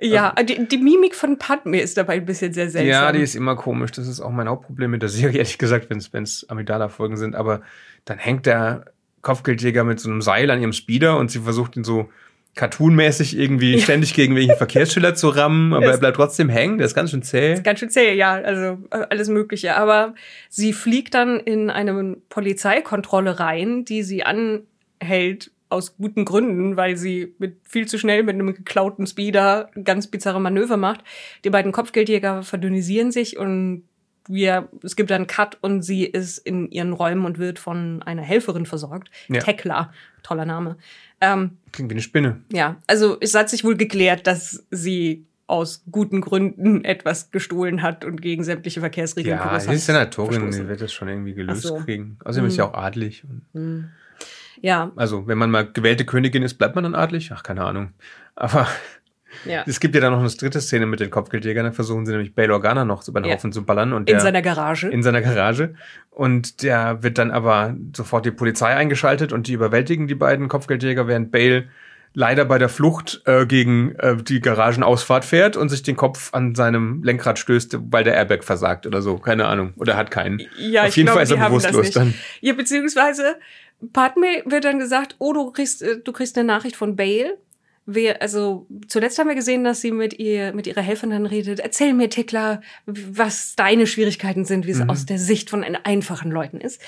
[0.00, 2.90] Ja, die, die Mimik von Padme ist dabei ein bisschen sehr seltsam.
[2.90, 3.92] Ja, die ist immer komisch.
[3.92, 7.36] Das ist auch mein Hauptproblem mit der Serie, ehrlich gesagt, wenn es Amidala-Folgen sind.
[7.36, 7.62] Aber
[8.04, 8.86] dann hängt der
[9.22, 12.08] Kopfgeldjäger mit so einem Seil an ihrem Speeder und sie versucht ihn so
[12.54, 16.78] cartoonmäßig irgendwie ständig gegen welche Verkehrsschilder zu rammen, aber er bleibt trotzdem hängen.
[16.78, 17.60] Der ist ganz schön zäh.
[17.62, 19.76] Ganz schön zäh, ja, also äh, alles Mögliche.
[19.76, 20.14] Aber
[20.48, 27.34] sie fliegt dann in eine Polizeikontrolle rein, die sie anhält aus guten Gründen, weil sie
[27.38, 31.04] mit viel zu schnell mit einem geklauten Speeder ganz bizarre Manöver macht.
[31.44, 33.84] Die beiden Kopfgeldjäger verdünnisieren sich und
[34.26, 38.22] wir, es gibt einen Cut und sie ist in ihren Räumen und wird von einer
[38.22, 39.10] Helferin versorgt.
[39.28, 39.40] Ja.
[39.40, 40.78] Tekla, toller Name.
[41.20, 42.40] Ähm, Klingt wie eine Spinne.
[42.50, 48.06] ja, also es hat sich wohl geklärt, dass sie aus guten Gründen etwas gestohlen hat
[48.06, 50.62] und gegen sämtliche Verkehrsregeln Ja, groß sie ist Senatorin, verstoßen.
[50.62, 51.74] die wird das schon irgendwie gelöst so.
[51.76, 52.16] kriegen.
[52.24, 52.56] Außerdem ist Mhm.
[52.56, 53.24] sie auch adlig.
[53.28, 53.90] Und Hm.
[54.60, 57.30] Ja, Also, wenn man mal gewählte Königin ist, bleibt man dann adlig?
[57.34, 57.90] Ach, keine Ahnung.
[58.36, 58.66] Aber
[59.44, 59.64] ja.
[59.66, 61.64] es gibt ja dann noch eine dritte Szene mit den Kopfgeldjägern.
[61.66, 63.34] Da versuchen sie nämlich Bail Organa noch über den Ja.
[63.36, 63.92] Haufen zu ballern.
[63.92, 64.88] Und In der, seiner Garage.
[64.88, 65.74] in seiner Garage.
[66.10, 71.06] Und der wird dann aber sofort die Polizei eingeschaltet und die überwältigen die beiden Kopfgeldjäger,
[71.08, 71.68] während Bale
[72.16, 76.54] leider bei der Flucht äh, gegen äh, die Garagenausfahrt fährt und sich den Kopf an
[76.54, 79.18] seinem Lenkrad stößt, weil der Airbag versagt oder so.
[79.18, 79.72] Keine Ahnung.
[79.76, 80.40] Oder hat keinen.
[80.56, 82.14] ja, Auf ich jeden glaube, Fall ist er bewusstlos dann.
[82.40, 83.34] Ja, beziehungsweise
[83.92, 87.38] Padme wird dann gesagt, oh, du kriegst, äh, du kriegst eine Nachricht von Bale.
[87.86, 91.60] Wir, also zuletzt haben wir gesehen, dass sie mit ihr, mit ihrer Helferin dann redet.
[91.60, 94.88] Erzähl mir, Tekla, was deine Schwierigkeiten sind, wie es Mhm.
[94.90, 96.80] aus der Sicht von einfachen Leuten ist.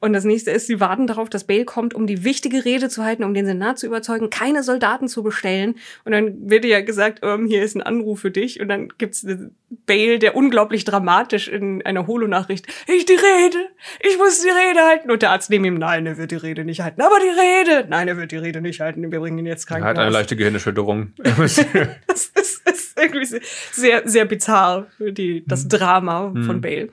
[0.00, 3.02] Und das nächste ist, sie warten darauf, dass Bale kommt, um die wichtige Rede zu
[3.04, 5.76] halten, um den Senat zu überzeugen, keine Soldaten zu bestellen.
[6.04, 8.60] Und dann wird ihr ja gesagt, ähm, hier ist ein Anruf für dich.
[8.60, 13.58] Und dann gibt's einen Bale, der unglaublich dramatisch in einer Holonachricht, ich die Rede,
[14.00, 15.10] ich muss die Rede halten.
[15.10, 17.00] Und der Arzt neben ihm, nein, er wird die Rede nicht halten.
[17.00, 19.10] Aber die Rede, nein, er wird die Rede nicht halten.
[19.10, 19.84] Wir bringen ihn jetzt Er krank.
[19.84, 21.12] hat eine leichte Gehirnerschütterung.
[21.24, 23.40] Das ist, das ist irgendwie se-
[23.72, 26.60] sehr, sehr bizarr, die, das Drama von Mhm.
[26.60, 26.88] Bale.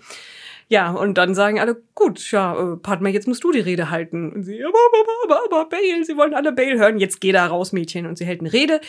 [0.70, 4.32] Ja, und dann sagen alle, gut, ja, äh, Padme, jetzt musst du die Rede halten.
[4.32, 4.70] Und sie, aber,
[5.28, 6.98] aber, aber, aber, Bale, sie wollen alle Bale hören.
[6.98, 8.06] Jetzt geh da raus, Mädchen.
[8.06, 8.80] Und sie hält eine Rede.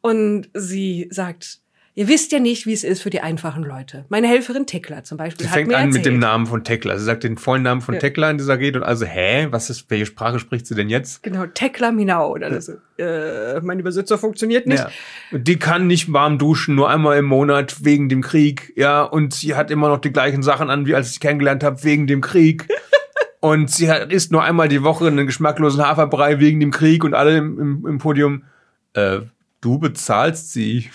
[0.00, 1.60] Und sie sagt,
[1.96, 4.04] Ihr wisst ja nicht, wie es ist für die einfachen Leute.
[4.08, 6.04] Meine Helferin Tekla zum Beispiel Sie hat fängt mir an erzählt.
[6.04, 6.96] mit dem Namen von Tekla.
[6.96, 8.00] Sie sagt den vollen Namen von Ja.
[8.00, 11.24] Tekla in dieser Rede und also, hä, was ist, welche Sprache spricht sie denn jetzt?
[11.24, 12.36] Genau, Tekla Minau.
[12.36, 14.78] Ist so, äh, mein Übersetzer funktioniert nicht.
[14.78, 14.90] Ja.
[15.32, 19.34] Und Die kann nicht warm duschen, nur einmal im Monat wegen dem Krieg, ja, und
[19.34, 22.06] sie hat immer noch die gleichen Sachen an, wie als ich sie kennengelernt habe, wegen
[22.06, 22.68] dem Krieg.
[23.40, 27.14] und sie hat, isst nur einmal die Woche einen geschmacklosen Haferbrei wegen dem Krieg und
[27.14, 28.44] alle im, im, im Podium,
[28.94, 29.20] äh,
[29.60, 30.88] du bezahlst sie.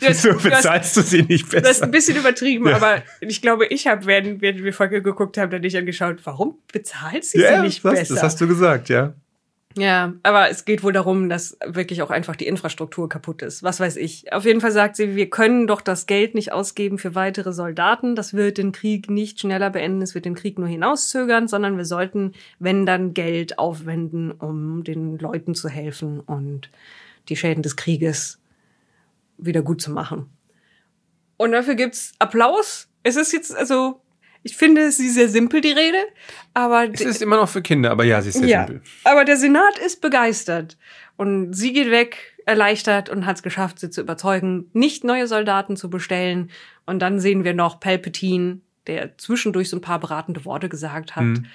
[0.00, 1.62] Das- Wieso das- bezahlst du sie nicht besser?
[1.62, 2.76] Das ist ein bisschen übertrieben, Ja.
[2.76, 6.58] aber ich glaube, ich habe, während, während wir Folge geguckt haben, dann nicht angeschaut, warum
[6.72, 8.14] bezahlt sie ja, sie nicht das, besser?
[8.14, 9.14] das hast du gesagt, ja.
[9.74, 13.62] Ja, aber es geht wohl darum, dass wirklich auch einfach die Infrastruktur kaputt ist.
[13.62, 14.30] Was weiß ich.
[14.30, 18.14] Auf jeden Fall sagt sie, wir können doch das Geld nicht ausgeben für weitere Soldaten.
[18.14, 20.02] Das wird den Krieg nicht schneller beenden.
[20.02, 25.16] Es wird den Krieg nur hinauszögern, sondern wir sollten, wenn dann, Geld aufwenden, um den
[25.18, 26.68] Leuten zu helfen und
[27.30, 28.40] die Schäden des Krieges
[29.44, 30.30] wieder gut zu machen.
[31.36, 32.88] Und dafür gibt's Applaus.
[33.02, 34.00] Es ist jetzt, also,
[34.42, 35.98] ich finde sie sehr simpel, die Rede,
[36.54, 38.82] aber Es ist immer noch für Kinder, aber ja, sie ist sehr ja, simpel.
[39.04, 40.78] aber der Senat ist begeistert.
[41.16, 45.76] Und sie geht weg, erleichtert und hat es geschafft, sie zu überzeugen, nicht neue Soldaten
[45.76, 46.50] zu bestellen.
[46.86, 51.22] Und dann sehen wir noch Palpatine, der zwischendurch so ein paar beratende Worte gesagt hat.
[51.22, 51.46] Hm.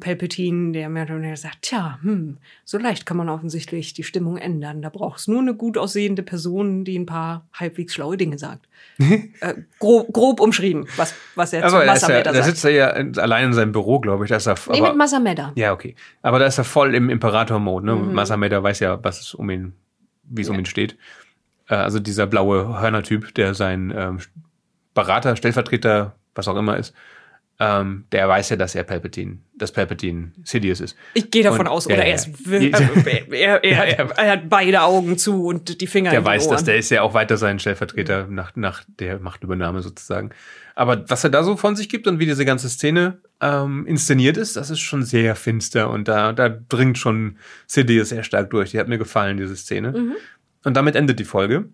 [0.00, 4.36] Palpatine, der mehr oder weniger sagt, tja, hm, so leicht kann man offensichtlich die Stimmung
[4.36, 4.82] ändern.
[4.82, 8.68] Da braucht es nur eine gut aussehende Person, die ein paar halbwegs schlaue Dinge sagt.
[8.98, 12.44] äh, grob, grob umschrieben, was, was er Aber zu da, Massameda da sagt.
[12.46, 12.86] sitzt er ja
[13.22, 14.30] allein in seinem Büro, glaube ich.
[14.30, 15.52] Da ist er, Nee, aber, mit Massameda.
[15.54, 15.94] Ja, okay.
[16.22, 17.86] Aber da ist er voll im Imperator-Mode.
[17.86, 17.94] Ne?
[17.96, 18.12] Mhm.
[18.12, 19.72] Masameda weiß ja, was es um ihn,
[20.24, 20.60] wie es um Ja.
[20.60, 20.96] ihn steht.
[21.68, 24.18] Äh, also dieser blaue Hörner-Typ, der sein ähm,
[24.94, 26.94] Berater, Stellvertreter, was auch immer ist,
[27.58, 30.96] ähm, der weiß ja, dass er Palpatine, dass Palpatine Sidious ist.
[31.14, 32.78] Ich gehe davon Und- aus, oder ja, er, ist, ja.
[33.30, 36.44] er, er, er, er hat beide Augen zu und die Finger Der in den weiß
[36.46, 36.52] Ohren.
[36.52, 40.30] das, der ist ja auch weiter sein Stellvertreter nach, nach der Machtübernahme sozusagen.
[40.74, 44.36] Aber was er da so von sich gibt und wie diese ganze Szene ähm, inszeniert
[44.36, 48.72] ist, das ist schon sehr finster und da, da dringt schon Sidious sehr stark durch.
[48.72, 49.92] Die hat mir gefallen, diese Szene.
[49.92, 50.12] Mhm.
[50.64, 51.70] Und damit endet die Folge.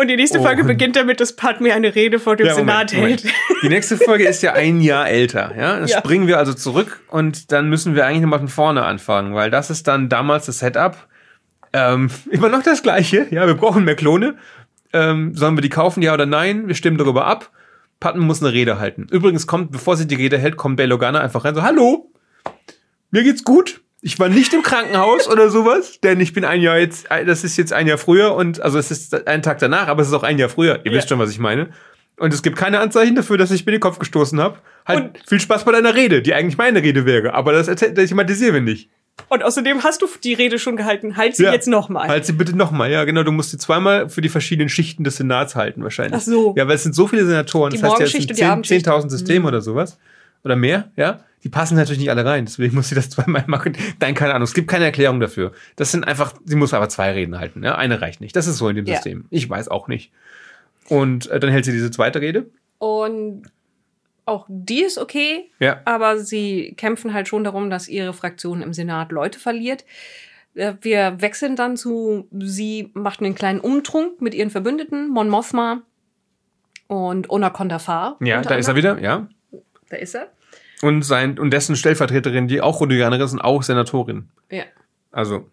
[0.00, 0.44] Und die nächste Oh.
[0.44, 3.24] Folge beginnt damit, dass Padme eine Rede vor dem Ja, Senat Moment, hält.
[3.24, 3.62] Moment.
[3.62, 5.52] Die nächste Folge ist ja ein Jahr älter.
[5.58, 5.76] Ja?
[5.76, 5.98] Dann Ja.
[5.98, 9.70] springen wir also zurück und dann müssen wir eigentlich nochmal von vorne anfangen, weil das
[9.70, 10.96] ist dann damals das Setup.
[11.72, 13.26] Ähm, immer noch das gleiche.
[13.30, 14.36] Ja, wir brauchen mehr Klone.
[14.92, 16.68] Ähm, sollen wir die kaufen, ja oder nein?
[16.68, 17.50] Wir stimmen darüber ab.
[17.98, 19.08] Patton muss eine Rede halten.
[19.10, 22.12] Übrigens kommt, bevor sie die Rede hält, kommt Bail Organa einfach rein so, hallo,
[23.10, 23.80] mir geht's gut.
[24.00, 27.56] Ich war nicht im Krankenhaus oder sowas, denn ich bin ein Jahr jetzt, das ist
[27.56, 30.22] jetzt ein Jahr früher und, also es ist ein Tag danach, aber es ist auch
[30.22, 30.80] ein Jahr früher.
[30.84, 30.98] Ihr Ja.
[30.98, 31.70] wisst schon, was ich meine.
[32.16, 34.58] Und es gibt keine Anzeichen dafür, dass ich mir den Kopf gestoßen habe.
[34.86, 38.08] Halt Und- viel Spaß bei deiner Rede, die eigentlich meine Rede wäre, aber das, das
[38.08, 38.88] thematisieren wir nicht.
[39.28, 41.16] Und außerdem hast du die Rede schon gehalten.
[41.16, 41.52] Halt sie Ja.
[41.52, 42.06] jetzt nochmal.
[42.08, 43.24] Halt sie bitte nochmal, ja, genau.
[43.24, 46.14] Du musst sie zweimal für die verschiedenen Schichten des Senats halten, wahrscheinlich.
[46.14, 46.54] Ach so.
[46.56, 47.70] Ja, weil es sind so viele Senatoren.
[47.72, 48.86] Die das heißt, ja, es sind und die 10 Abendschicht.
[48.86, 49.98] 10.000 Systeme oder sowas.
[50.44, 51.20] Oder mehr, ja.
[51.44, 52.46] Die passen natürlich nicht alle rein.
[52.46, 53.76] Deswegen muss sie das zweimal machen.
[54.00, 54.44] Nein, keine Ahnung.
[54.44, 55.52] Es gibt keine Erklärung dafür.
[55.76, 57.62] Das sind einfach, sie muss aber zwei Reden halten.
[57.62, 57.76] Ja?
[57.76, 58.34] Eine reicht nicht.
[58.34, 58.94] Das ist so in dem Ja.
[58.96, 59.26] System.
[59.30, 60.10] Ich weiß auch nicht.
[60.88, 62.46] Und äh, dann hält sie diese zweite Rede.
[62.78, 63.42] Und
[64.24, 65.80] auch die ist okay, Ja.
[65.84, 69.84] aber sie kämpfen halt schon darum, dass ihre Fraktion im Senat Leute verliert.
[70.54, 75.82] Äh, Wir wechseln dann zu, sie macht einen kleinen Umtrunk mit ihren Verbündeten, Mon Mothma
[76.88, 78.16] und Onaconda Far.
[78.20, 79.28] Ja, da ist er wieder, ja.
[79.90, 80.32] Da ist er.
[80.82, 84.28] Und sein, und dessen Stellvertreterin, die auch Rodianerin ist und auch Senatorin.
[84.50, 84.64] Ja.
[85.10, 85.48] Also,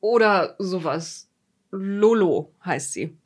[0.00, 1.28] Oder sowas.
[1.70, 3.16] Lolo heißt sie.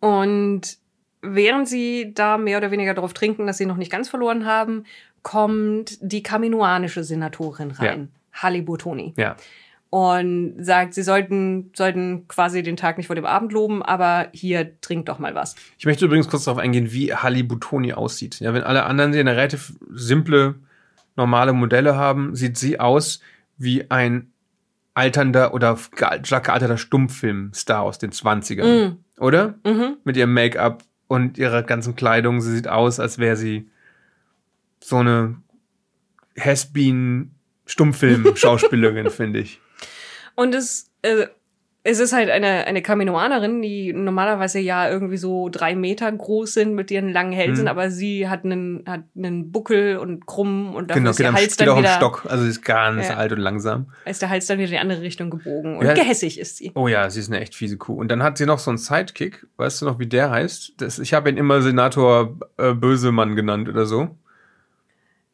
[0.00, 0.78] Und
[1.22, 4.84] während sie da mehr oder weniger darauf trinken, dass sie noch nicht ganz verloren haben,
[5.22, 9.14] kommt die kaminoanische Senatorin rein, Halibutoni.
[9.16, 9.36] ja.
[9.88, 14.78] Und sagt, sie sollten, sollten quasi den Tag nicht vor dem Abend loben, aber hier
[14.80, 15.54] trinkt doch mal was.
[15.78, 18.40] Ich möchte übrigens kurz darauf eingehen, wie Halibutoni aussieht.
[18.40, 20.56] Ja, wenn alle anderen sie eine relativ simple,
[21.14, 23.20] normale Modelle haben, sieht sie aus
[23.58, 24.32] wie ein
[24.94, 28.88] alternder oder stark gealterter Stummfilmstar aus den 20ern.
[28.88, 28.96] Mm.
[29.20, 29.54] Oder?
[29.64, 29.98] Mhm.
[30.04, 32.40] Mit ihrem Make-up und ihrer ganzen Kleidung.
[32.40, 33.68] Sie sieht aus, als wäre sie
[34.82, 35.36] so eine
[36.38, 39.60] Has-Been-Stummfilm-Schauspielerin, finde ich.
[40.36, 41.26] Und es, äh,
[41.88, 46.74] es ist halt eine, eine Kaminoanerin, die normalerweise ja irgendwie so drei Meter groß sind
[46.74, 47.68] mit ihren langen Hälsen, Mhm.
[47.68, 51.56] aber sie hat einen, hat einen Buckel und krumm und dafür genau, ist, der Hals
[51.56, 52.26] geht dann auch im wieder, Stock.
[52.28, 53.14] Also sie ist ganz Ja.
[53.16, 53.86] alt und langsam.
[54.04, 55.76] ist der Hals dann wieder in die andere Richtung gebogen.
[55.78, 55.94] Und Ja.
[55.94, 56.72] gehässig ist sie.
[56.74, 57.94] Oh ja, sie ist eine echt fiese Kuh.
[57.94, 59.46] Und dann hat sie noch so einen Sidekick.
[59.56, 60.74] Weißt du noch, wie der heißt?
[60.78, 64.16] Das, ich habe ihn immer Senator äh, Bösemann genannt oder so.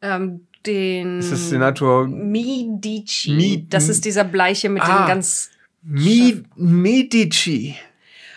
[0.03, 2.07] Ähm, den Das ist Senator.
[2.07, 3.31] Medici.
[3.31, 4.99] Mi- das ist dieser Bleiche mit Ah.
[4.99, 5.49] den ganz
[5.81, 7.75] Mi Medici.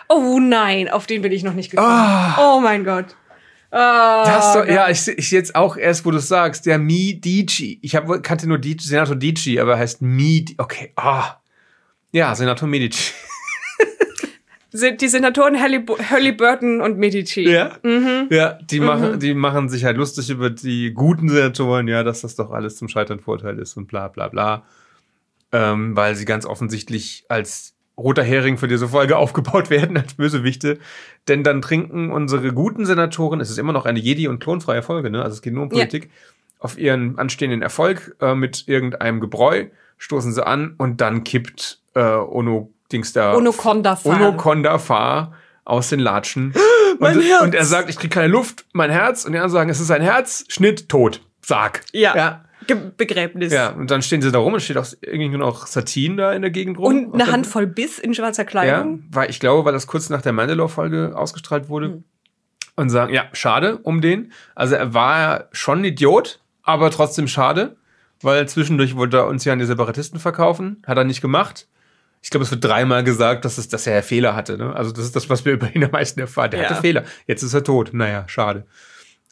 [0.08, 1.88] Oh nein, auf den bin ich noch nicht gekommen.
[1.90, 2.36] Ah.
[2.56, 3.16] Oh mein Gott.
[3.70, 4.68] Ah, Das Gott.
[4.68, 7.78] ja, ich, ich jetzt auch erst, wo du es sagst, der Medici.
[7.82, 10.54] Ich hab, kannte nur Dici, Senator Dici, aber er heißt Medi.
[10.58, 11.36] Okay, ah.
[12.12, 13.12] Ja, Senator Medici.
[15.00, 17.48] Die Senatoren Hallib- Halliburton und Medici.
[17.48, 17.76] Ja.
[17.82, 18.28] Mhm.
[18.30, 22.36] Ja, die machen, die machen sich halt lustig über die guten Senatoren, ja, dass das
[22.36, 24.64] doch alles zum Scheitern Vorteil ist und bla bla bla.
[25.52, 30.78] Ähm, weil sie ganz offensichtlich als roter Hering für diese Folge aufgebaut werden, als Bösewichte.
[31.28, 35.10] Denn dann trinken unsere guten Senatoren, es ist immer noch eine Jedi- und klonfreie Folge,
[35.10, 35.22] ne?
[35.22, 35.76] Also es geht nur um Ja.
[35.76, 36.10] Politik,
[36.58, 39.66] auf ihren anstehenden Erfolg äh, mit irgendeinem Gebräu,
[39.98, 44.20] stoßen sie an und dann kippt äh, Ono Dings da Onoconda Farm.
[44.22, 45.32] Onoconda Fahr
[45.64, 46.54] aus den Latschen.
[46.98, 47.42] Mein und, Herz.
[47.42, 49.24] und er sagt, ich krieg keine Luft, mein Herz.
[49.26, 51.20] Und die anderen sagen, es ist ein Herz, Schnitt, tot.
[51.42, 51.82] Sarg.
[51.92, 52.16] Ja.
[52.16, 52.42] Ja.
[52.96, 53.52] Begräbnis.
[53.52, 53.68] ja.
[53.70, 56.50] Und dann stehen sie da rum und steht auch irgendwie noch Satin da in der
[56.50, 56.86] Gegend rum.
[57.08, 59.04] Und eine der- Handvoll Biss in schwarzer Ja, Kleidung.
[59.10, 61.86] weil ich glaube, weil das kurz nach der Mandalore-Folge ausgestrahlt wurde.
[61.88, 62.04] Hm.
[62.76, 64.32] Und sagen, ja, schade um den.
[64.54, 67.76] Also er war schon ein Idiot, aber trotzdem schade,
[68.20, 70.82] weil zwischendurch wollte er uns ja an die Separatisten verkaufen.
[70.86, 71.68] Hat er nicht gemacht.
[72.26, 74.58] Ich glaube, es wird dreimal gesagt, dass, es, dass er Fehler hatte.
[74.58, 74.74] Ne?
[74.74, 76.50] Also das ist das, was wir über ihn am meisten erfahren.
[76.50, 76.68] Der Ja.
[76.70, 77.04] hatte Fehler.
[77.28, 77.90] Jetzt ist er tot.
[77.92, 78.66] Naja, schade.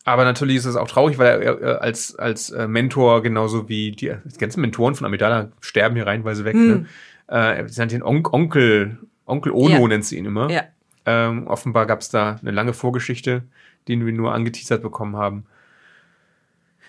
[0.04, 4.12] Aber natürlich ist es auch traurig, weil er als, als äh, Mentor genauso wie die,
[4.24, 6.54] die ganzen Mentoren von Amidala sterben hier reihenweise weg.
[6.54, 6.86] Ne?
[7.26, 9.88] Äh, sie nennt ihn On Onkel, Onkel Ono Ja.
[9.88, 10.48] nennt sie ihn immer.
[10.48, 10.62] Ja.
[11.04, 13.42] Ähm, offenbar gab es da eine lange Vorgeschichte,
[13.88, 15.46] die wir nur angeteasert bekommen haben.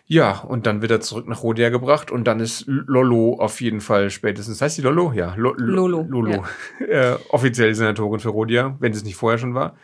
[0.07, 3.81] Ja, und dann wird er zurück nach Rodia gebracht und dann ist Lolo auf jeden
[3.81, 4.61] Fall spätestens.
[4.61, 5.11] Heißt die Lolo?
[5.13, 6.45] Ja, Lo Lo Lolo, Lolo.
[6.87, 9.75] Äh, offiziell Senatorin für Rodia, wenn es nicht vorher schon war.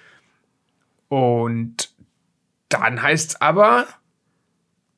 [1.07, 1.89] Und
[2.69, 3.87] dann heißt aber,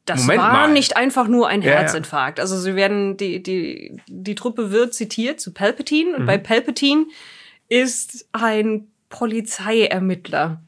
[0.05, 0.71] Das Moment war mal.
[0.73, 1.79] nicht einfach nur ein Ja, ja.
[1.79, 2.39] Herzinfarkt.
[2.41, 6.15] Also sie werden, die, die, die Truppe wird zitiert zu Palpatine Mhm.
[6.17, 7.05] und bei Palpatine
[7.69, 10.61] ist ein Polizeiermittler.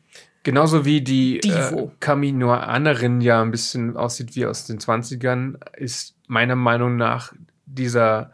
[0.45, 1.91] Genauso wie die äh, Divo.
[1.99, 7.34] Kaminoanerin ja ein bisschen aussieht wie aus den 20ern, ist meiner Meinung nach
[7.65, 8.31] dieser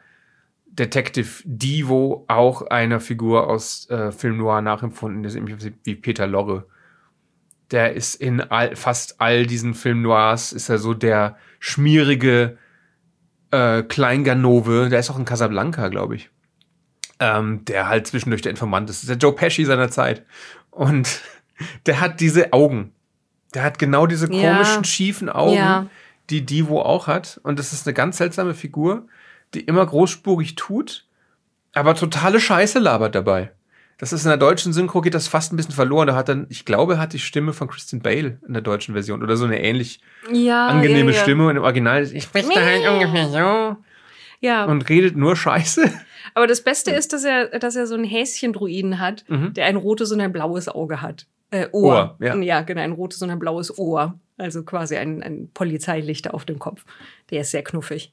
[0.66, 5.96] Detective Divo auch einer Figur aus äh, Film Noir nachempfunden, das ist im Prinzip wie
[5.96, 6.66] Peter Lorre.
[7.72, 12.58] Der ist in all, fast all diesen Film Noirs, ist er so der schmierige
[13.52, 16.30] äh, Kleinganove, der ist auch in Casablanca, glaube ich.
[17.22, 18.98] Ähm, der halt zwischendurch der Informant ist.
[18.98, 20.26] Das ist der Joe Pesci seiner Zeit.
[20.72, 21.22] Und
[21.86, 22.92] der hat diese Augen.
[23.54, 24.54] Der hat genau diese Ja.
[24.54, 25.86] komischen, schiefen Augen, Ja.
[26.30, 27.40] die Divo auch hat.
[27.44, 29.08] Und das ist eine ganz seltsame Figur,
[29.54, 31.06] die immer großspurig tut,
[31.74, 33.52] aber totale Scheiße labert dabei.
[33.98, 36.08] Das ist in der deutschen Synchro geht das fast ein bisschen verloren.
[36.08, 38.94] Da hat dann, ich glaube, er hat die Stimme von Christian Bale in der deutschen
[38.96, 41.22] Version oder so eine ähnlich Ja, angenehme ja, ja.
[41.22, 41.48] Stimme.
[41.48, 43.78] Und im Original ist, ich spreche da halt ungefähr so
[44.40, 45.84] Ja, und redet nur Scheiße.
[46.34, 49.54] aber das Beste ist, dass er, dass er so einen Häschendruiden hat, Mhm.
[49.54, 51.28] der ein rotes und ein blaues Auge hat.
[51.52, 52.18] Äh, Ohr.
[52.20, 52.62] Ohr, ja.
[52.62, 54.20] genau, ein rotes und ein blaues Ohr.
[54.38, 56.84] Also quasi ein, ein Polizeilichter auf dem Kopf.
[57.30, 58.12] Der ist sehr knuffig.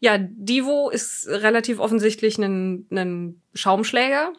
[0.00, 4.32] Ja, Divo ist relativ offensichtlich ein, ein Schaumschläger.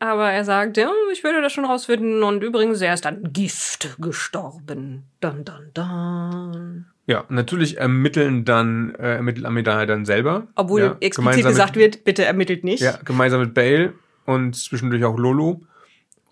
[0.00, 2.24] Aber er sagt, ja, ich würde das schon rausfinden.
[2.24, 5.04] Und übrigens, er ist an Gift gestorben.
[5.20, 6.86] Dun, dun, dun.
[7.06, 10.48] Ja, natürlich ermitteln dann, äh, ermittelt Amidala dann selber.
[10.56, 12.82] Obwohl ja, explizit gesagt mit, wird, bitte ermittelt nicht.
[12.82, 13.92] Ja, gemeinsam mit Bale
[14.26, 15.62] und zwischendurch auch Lolo.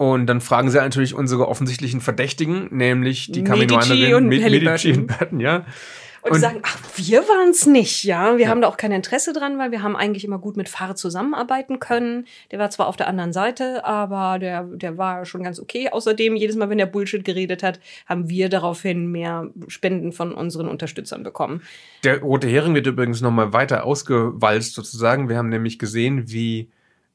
[0.01, 4.49] Und dann fragen sie natürlich unsere offensichtlichen Verdächtigen, nämlich die Kaminoanerin und Med-.
[4.49, 5.67] Medici und Burton, ja.
[6.23, 8.39] Und, die Und- sagen, ach, wir waren es nicht, ja.
[8.39, 8.49] Wir Ja.
[8.51, 11.81] haben da auch kein Interesse dran, weil wir haben eigentlich immer gut mit Fahrer zusammenarbeiten
[11.81, 12.25] können.
[12.51, 15.91] Der war zwar auf der anderen Seite, aber der, der war schon ganz okay.
[15.91, 20.67] Außerdem, jedes Mal, wenn der Bullshit geredet hat, haben wir daraufhin mehr Spenden von unseren
[20.69, 21.61] Unterstützern bekommen.
[22.05, 25.29] Der rote Hering wird übrigens nochmal weiter ausgewalzt sozusagen.
[25.29, 26.71] Wir haben nämlich gesehen, wie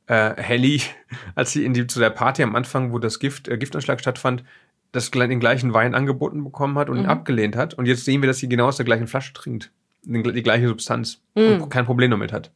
[0.08, 0.82] äh, Helly,
[1.36, 4.44] als sie in die, zu der Party am Anfang, wo das Gift, äh, Giftanschlag stattfand,
[4.92, 7.10] das, den gleichen Wein angeboten bekommen hat und ihn Mhm.
[7.10, 7.74] abgelehnt hat.
[7.74, 9.72] Und jetzt sehen wir, dass sie genau aus der gleichen Flasche trinkt.
[10.04, 11.22] Die gleiche Substanz.
[11.36, 11.62] Mhm.
[11.64, 12.52] Und kein Problem damit hat.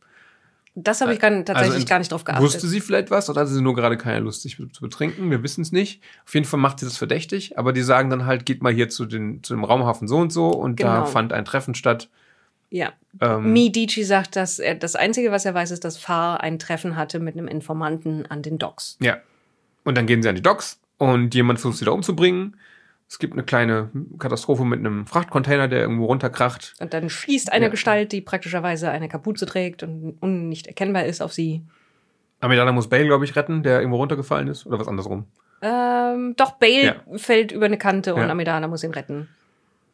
[0.75, 2.43] Das habe ich gar, tatsächlich Also, gar nicht drauf geachtet.
[2.45, 5.29] Wusste sie vielleicht was oder hatte sie nur gerade keine Lust, sich zu betrinken?
[5.29, 6.01] Wir wissen es nicht.
[6.25, 8.87] Auf jeden Fall macht sie das verdächtig, aber die sagen dann halt, geht mal hier
[8.87, 11.05] zu, den, zu dem Raumhafen so und so und da Genau.
[11.05, 12.09] fand ein Treffen statt.
[12.69, 12.93] Ja.
[13.21, 16.95] Ähm, Medici sagt, dass er, das Einzige, was er weiß, ist, dass Fahr ein Treffen
[16.95, 18.97] hatte mit einem Informanten an den Docks.
[19.01, 19.17] Ja.
[19.83, 22.57] Und dann gehen sie an die Docks und jemand versucht sie da umzubringen.
[23.07, 26.75] Es gibt eine kleine Katastrophe mit einem Frachtcontainer, der irgendwo runterkracht.
[26.79, 27.71] Und dann schießt eine Ja.
[27.71, 31.63] Gestalt, die praktischerweise eine Kapuze trägt und un nicht erkennbar ist, auf sie.
[32.39, 34.67] Amidala muss Bale, glaube ich, retten, der irgendwo runtergefallen ist.
[34.67, 35.25] Oder was andersrum.
[35.63, 37.17] Ähm, doch, Bale Ja.
[37.17, 38.29] fällt über eine Kante und Ja.
[38.29, 39.27] Amidala muss ihn retten.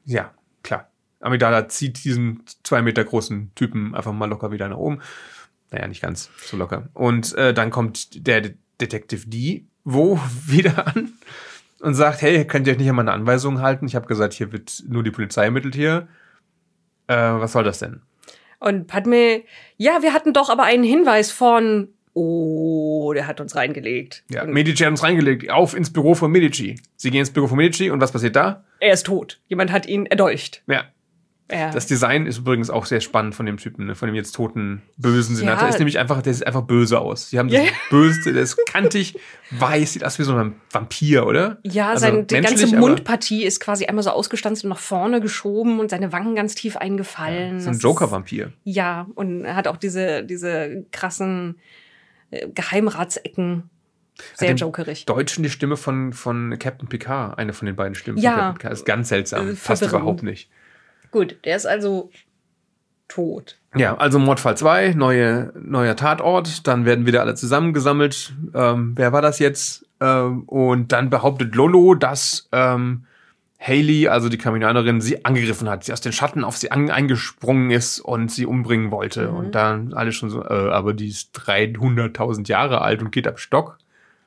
[0.03, 0.89] Ja, klar.
[1.25, 5.01] Amidala zieht diesen zwei Meter großen Typen einfach mal locker wieder nach oben.
[5.71, 6.89] Naja, nicht ganz so locker.
[6.93, 11.13] Und äh, dann kommt der De Detective D, wo wieder an
[11.79, 13.87] und sagt, hey, könnt ihr euch nicht an meine Anweisungen halten?
[13.87, 16.07] Ich habe gesagt, hier wird nur die Polizei ermittelt hier.
[17.07, 18.01] Äh, was soll das denn?
[18.59, 19.43] Und Padme,
[19.77, 24.23] ja, wir hatten doch aber einen Hinweis von, oh, der hat uns reingelegt.
[24.29, 26.79] Ja, Und Medici hat uns reingelegt, auf ins Büro von Medici.
[26.95, 28.63] Sie gehen ins Büro von Medici und was passiert da?
[28.79, 29.39] er ist tot.
[29.47, 30.63] Jemand hat ihn erdolcht.
[30.67, 30.85] Ja,
[31.51, 31.69] Ja.
[31.69, 33.93] das Design ist übrigens auch sehr spannend von dem Typen, ne?
[33.95, 35.63] von dem jetzt toten bösen Senator.
[35.63, 35.69] Ja.
[35.69, 37.29] ist nämlich einfach, der sieht einfach böse aus.
[37.29, 37.75] Sie haben Ja, das ja.
[37.91, 39.19] Böse, der ist kantig,
[39.51, 41.59] weiß, sieht aus wie so ein Vampir, oder?
[41.63, 45.79] ja, Also sein, die ganze Mundpartie ist quasi einmal so ausgestanzt und nach vorne geschoben
[45.79, 47.59] und seine Wangen ganz tief eingefallen.
[47.59, 48.51] So ein Das Joker-Vampir.
[48.63, 51.59] Ja, und er hat auch diese, diese krassen
[52.31, 53.69] äh, Geheimratsecken.
[54.35, 55.05] Sehr den jokerig.
[55.05, 58.31] Deutschen die Stimme von, von Captain Picard, eine von den beiden Stimmen Ja.
[58.31, 58.73] von Captain Picard.
[58.73, 59.49] ist ganz seltsam.
[59.49, 59.91] Äh, Passt verwirrend.
[59.93, 60.49] überhaupt nicht.
[61.15, 62.11] Gut, der ist also
[63.07, 63.57] tot.
[63.73, 68.33] Ja, also Mordfall 2, neue, neuer Tatort, dann werden wieder alle zusammengesammelt.
[68.53, 69.85] Ähm, wer war das jetzt?
[70.01, 73.05] Ähm, und dann behauptet Lolo, dass ähm,
[73.61, 78.01] Haley, also die Kaminanerin, sie angegriffen hat, sie aus den Schatten auf sie eingesprungen ist
[78.01, 79.29] und sie umbringen wollte.
[79.29, 79.37] Mhm.
[79.37, 83.39] Und dann alle schon so, äh, aber die ist 300.000 Jahre alt und geht ab
[83.39, 83.77] Stock.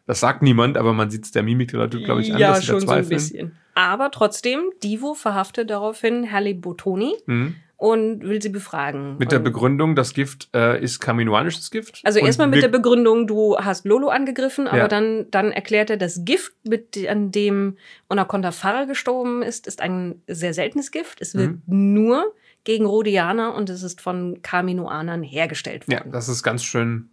[0.09, 2.49] Das sagt niemand, aber man sieht es der Mimik der Leute, glaube ich, an, ja,
[2.49, 3.11] dass sie da schon so ein zweifeln.
[3.21, 3.59] bisschen.
[3.75, 7.57] Aber trotzdem, Divo verhaftet daraufhin Halle Botoni Mhm.
[7.77, 9.19] und will sie befragen.
[9.19, 12.01] Mit der Begründung, das Gift äh, ist kaminoanisches Gift.
[12.05, 14.89] Also erstmal mit der Begründung, du hast Lolo angegriffen, aber Ja.
[14.89, 17.77] dann, dann erklärt er, das Gift, mit, an dem
[18.09, 21.21] Onaconda Farah gestorben ist, ist ein sehr seltenes Gift.
[21.21, 21.63] Es wird Mhm.
[21.67, 22.35] nur
[22.65, 26.13] gegen Rhodianer und es ist von Kaminoanern hergestellt Ja, worden.
[26.13, 27.11] das ist ganz schön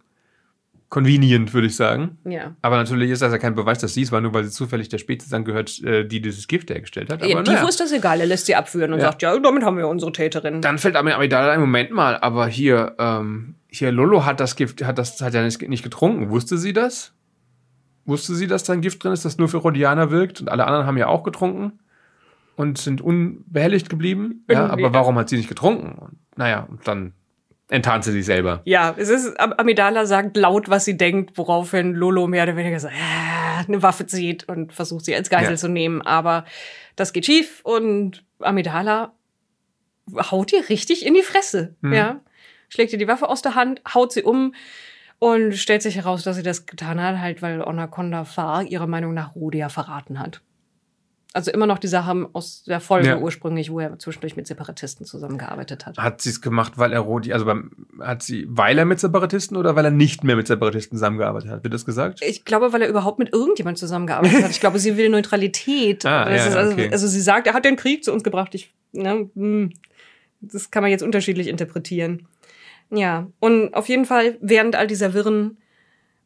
[0.88, 2.18] convenient, würde ich sagen.
[2.24, 2.54] Ja.
[2.62, 4.88] Aber natürlich ist das ja kein Beweis, dass sie es war, nur weil sie zufällig
[4.88, 7.22] der Spezies angehört, äh, die dieses Gift hergestellt hat.
[7.22, 7.68] Aber ja, naja.
[7.68, 9.06] ist das egal, er lässt sie abführen und Ja.
[9.06, 10.60] sagt, ja, damit haben wir unsere Täterin.
[10.60, 14.84] Dann fällt aber Amidala ein Moment mal, aber hier, ähm, hier Lolo hat das Gift,
[14.84, 16.30] hat das hat ja nicht, nicht getrunken.
[16.30, 17.12] Wusste sie das?
[18.04, 20.40] Wusste sie, dass da ein Gift drin ist, das nur für Rhodianer wirkt?
[20.40, 21.72] Und alle anderen haben ja auch getrunken
[22.54, 24.44] und sind unbehelligt geblieben.
[24.48, 25.98] Ja, aber warum hat sie nicht getrunken?
[25.98, 27.12] Und, naja, und dann
[27.68, 28.60] enttarnt sie sich selber.
[28.64, 32.78] Ja, es ist, Am- Amidala sagt laut, was sie denkt, woraufhin Lolo mehr oder weniger
[32.78, 32.90] so, äh,
[33.66, 35.56] eine Waffe zieht und versucht sie als Geisel Ja.
[35.56, 36.02] zu nehmen.
[36.02, 36.44] Aber
[36.94, 39.12] das geht schief und Amidala
[40.30, 41.74] haut ihr richtig in die Fresse.
[41.80, 41.92] Mhm.
[41.92, 42.20] Ja.
[42.68, 44.54] Schlägt ihr die Waffe aus der Hand, haut sie um
[45.18, 49.14] und stellt sich heraus, dass sie das getan hat, halt, weil Onaconda Far ihrer Meinung
[49.14, 50.40] nach Rodia verraten hat.
[51.36, 53.18] Also immer noch die Sache aus der Folge Ja.
[53.18, 55.98] ursprünglich, wo er zwischendurch mit Separatisten zusammengearbeitet hat.
[55.98, 59.58] Hat sie es gemacht, weil er Rodi, also beim, hat sie, weil er mit Separatisten
[59.58, 61.62] oder weil er nicht mehr mit Separatisten zusammengearbeitet hat?
[61.62, 62.22] Wird das gesagt?
[62.22, 64.50] Ich glaube, weil er überhaupt mit irgendjemand zusammengearbeitet hat.
[64.50, 66.04] Ich glaube, sie will Neutralität.
[66.16, 66.88] Ah, ja, also, okay.
[66.90, 68.54] also sie sagt, er hat den Krieg zu uns gebracht.
[68.54, 69.72] Ich, ne, hm,
[70.40, 72.26] das kann man jetzt unterschiedlich interpretieren.
[72.90, 75.58] Ja, und auf jeden Fall während all dieser Wirren,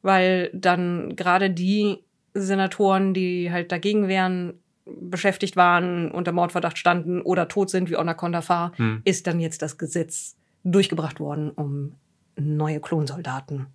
[0.03, 1.99] weil dann gerade die
[2.35, 4.55] Senatoren, die halt dagegen wären,
[5.01, 9.03] beschäftigt waren, unter Mordverdacht standen oder tot sind wie Onaconda Far, Hm.
[9.05, 11.95] ist dann jetzt das Gesetz durchgebracht worden, um
[12.37, 13.67] neue Klonsoldaten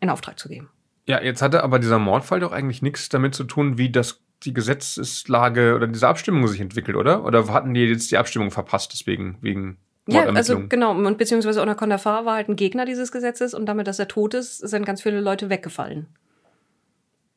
[0.00, 0.68] in Auftrag zu geben.
[1.06, 4.54] Ja, jetzt hatte aber dieser Mordfall doch eigentlich nichts damit zu tun, wie das die
[4.54, 7.24] Gesetzeslage oder diese Abstimmung sich entwickelt, oder?
[7.24, 11.98] Oder hatten die jetzt die Abstimmung verpasst, deswegen wegen Ja, also genau, und beziehungsweise Onaconda
[11.98, 15.02] Far war halt ein Gegner dieses Gesetzes und damit, dass er tot ist, sind ganz
[15.02, 16.06] viele Leute weggefallen,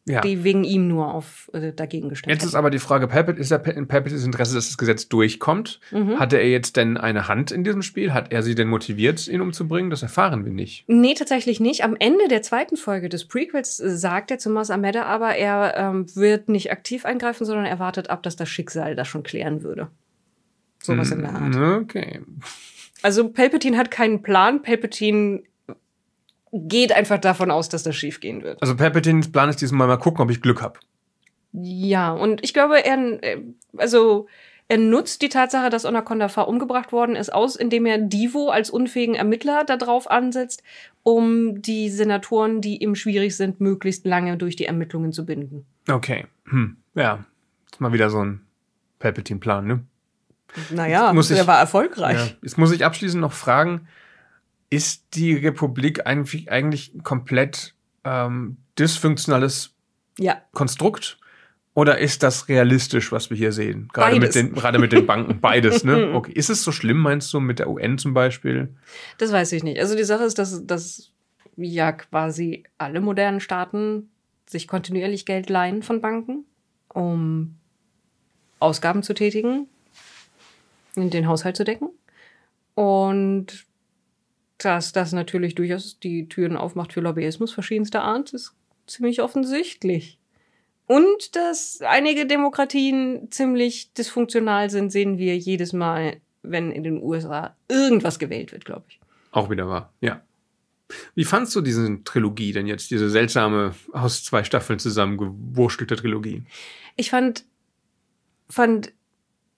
[0.08, 0.22] ja.
[0.22, 3.52] die wegen ihm nur auf äh, dagegen gestimmt Jetzt ist aber die Frage, Palpatine, ist
[3.52, 5.80] ja in Palpatines Interesse, dass das Gesetz durchkommt?
[5.92, 6.20] Mhm.
[6.20, 8.14] Hatte er jetzt denn eine Hand in diesem Spiel?
[8.14, 9.90] Hat er sie denn motiviert, ihn umzubringen?
[9.90, 10.86] Das erfahren wir nicht.
[10.88, 11.84] Nee, tatsächlich nicht.
[11.84, 15.76] Am Ende der zweiten Folge des Prequels äh, sagt er zu Mos Ameda aber, er
[15.78, 19.64] ähm, wird nicht aktiv eingreifen, sondern er wartet ab, dass das Schicksal das schon klären
[19.64, 19.90] würde.
[20.82, 21.56] Sowas in der Art.
[21.56, 21.82] Art.
[21.84, 22.22] Okay.
[23.02, 24.62] Also Palpatine hat keinen Plan.
[24.62, 25.44] Palpatine
[26.68, 28.62] geht einfach davon aus, dass das schief gehen wird.
[28.62, 30.80] Also Palpatines Plan ist diesmal mal gucken, ob ich Glück habe.
[31.54, 33.42] Ja, und ich glaube, er, äh,
[33.78, 34.28] also,
[34.68, 38.70] er nutzt die Tatsache, dass Onaconda Far umgebracht worden ist, aus, indem er Divo als
[38.70, 40.62] unfähigen Ermittler darauf ansetzt,
[41.04, 45.66] um die Senatoren, die ihm schwierig sind, möglichst lange durch die Ermittlungen zu binden.
[45.90, 46.26] Okay.
[46.50, 46.76] Hm.
[46.96, 47.24] Ja.
[47.72, 48.42] Ist mal wieder so ein
[49.00, 49.84] Palpatine-Plan, ne?
[50.72, 52.18] Naja, Muss ich- er war erfolgreich.
[52.32, 52.36] Ja.
[52.42, 53.88] Jetzt muss ich abschließend noch fragen,
[54.70, 59.74] ist die Republik eigentlich, eigentlich komplett ähm, dysfunktionales
[60.20, 60.42] Ja.
[60.54, 61.18] Konstrukt?
[61.74, 63.88] Oder ist das realistisch, was wir hier sehen?
[63.94, 65.40] Gerade mit den, gerade mit den Banken.
[65.42, 66.12] Beides, ne?
[66.16, 66.32] Okay.
[66.32, 68.76] Ist es so schlimm, meinst du, mit der UN zum Beispiel?
[69.20, 69.80] Das weiß ich nicht.
[69.80, 71.12] Also die Sache ist, dass, dass
[71.56, 74.10] ja quasi alle modernen Staaten
[74.48, 76.46] sich kontinuierlich Geld leihen von Banken,
[76.90, 77.58] um
[78.58, 79.68] Ausgaben zu tätigen,
[80.96, 81.90] den Haushalt zu decken.
[82.74, 83.67] Und
[84.58, 88.54] dass das natürlich durchaus die Türen aufmacht für Lobbyismus verschiedenster Art, ist
[88.88, 90.18] ziemlich offensichtlich.
[90.88, 97.56] Und dass einige Demokratien ziemlich dysfunktional sind, sehen wir jedes Mal, wenn in den USA
[97.68, 99.00] irgendwas gewählt wird, glaube ich.
[99.32, 100.22] Auch wieder wahr, ja.
[101.16, 106.44] Wie fandst du diese Trilogie denn jetzt, diese seltsame, aus zwei Staffeln zusammengewurstelte Trilogie?
[106.96, 107.44] Ich fand,
[108.50, 108.94] fand,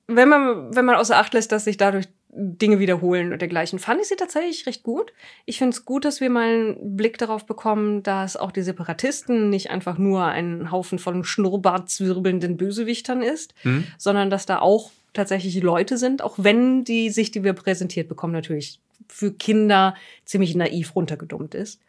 [0.07, 4.01] wenn man, wenn man außer Acht lässt, dass sich dadurch Dinge wiederholen und dergleichen, fand
[4.01, 5.13] ich sie tatsächlich recht gut.
[5.45, 9.49] Ich finde es gut, dass wir mal einen Blick darauf bekommen, dass auch die Separatisten
[9.49, 13.85] nicht einfach nur ein Haufen von schnurrbartzwirbelnden Bösewichtern ist, Hm?
[13.97, 18.33] sondern dass da auch tatsächlich Leute sind, auch wenn die Sicht, die wir präsentiert bekommen,
[18.33, 21.81] natürlich für Kinder ziemlich naiv runtergedummt ist.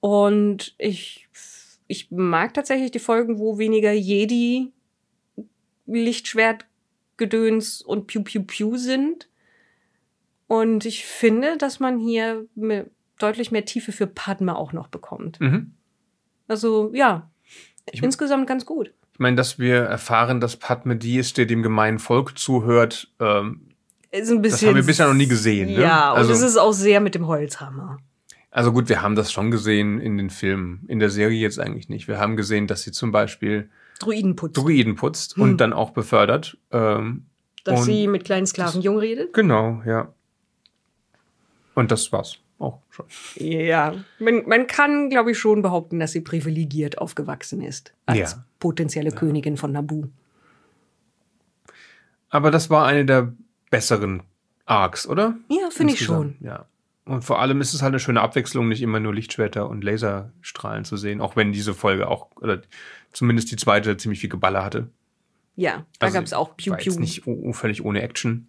[0.00, 1.26] Und ich,
[1.86, 4.70] ich mag tatsächlich die Folgen, wo weniger Jedi,
[5.86, 6.66] Lichtschwert,
[7.16, 9.28] Gedöns und Piu Piu Piu sind.
[10.46, 15.40] Und ich finde, dass man hier me- deutlich mehr Tiefe für Padme auch noch bekommt.
[15.40, 15.72] Mhm.
[16.48, 17.30] Also ja,
[17.90, 18.92] Ich- insgesamt ganz gut.
[19.12, 23.68] Ich meine, dass wir erfahren, dass Padme die ist, der dem gemeinen Volk zuhört, ähm,
[24.10, 25.80] Ist ein bisschen, haben wir bisher noch nie gesehen, ne?
[25.80, 27.98] Ja, und Also- es ist auch sehr mit dem Holzhammer.
[28.50, 31.88] Also gut, wir haben das schon gesehen in den Filmen, in der Serie jetzt eigentlich
[31.88, 32.06] nicht.
[32.06, 33.70] Wir haben gesehen, dass sie zum Beispiel
[34.00, 34.52] Druidenputz.
[34.54, 35.42] Druiden putzt Hm.
[35.42, 36.56] und dann auch befördert.
[36.70, 37.26] Ähm,
[37.64, 39.32] dass sie mit kleinen Sklaven jung redet.
[39.32, 40.12] genau, ja.
[41.74, 43.06] Und das war's auch schon.
[43.36, 47.92] Ja, man, man kann, glaube ich, schon behaupten, dass sie privilegiert aufgewachsen ist.
[48.06, 48.44] Als Ja.
[48.60, 50.06] potenzielle Königin von Nabu.
[52.30, 53.32] Aber das war eine der
[53.70, 54.22] besseren
[54.66, 55.36] Arcs, oder?
[55.48, 56.36] Ja, finde ich schon.
[56.40, 56.66] Ja.
[57.04, 60.84] Und vor allem ist es halt eine schöne Abwechslung, nicht immer nur Lichtschwerter und Laserstrahlen
[60.84, 62.62] zu sehen, auch wenn diese Folge auch, oder
[63.12, 64.88] zumindest die zweite, ziemlich viel Geballer hatte.
[65.54, 66.74] Ja, da Also, gab es auch Piu.
[66.74, 67.22] jetzt nicht
[67.52, 68.48] völlig ohne Action.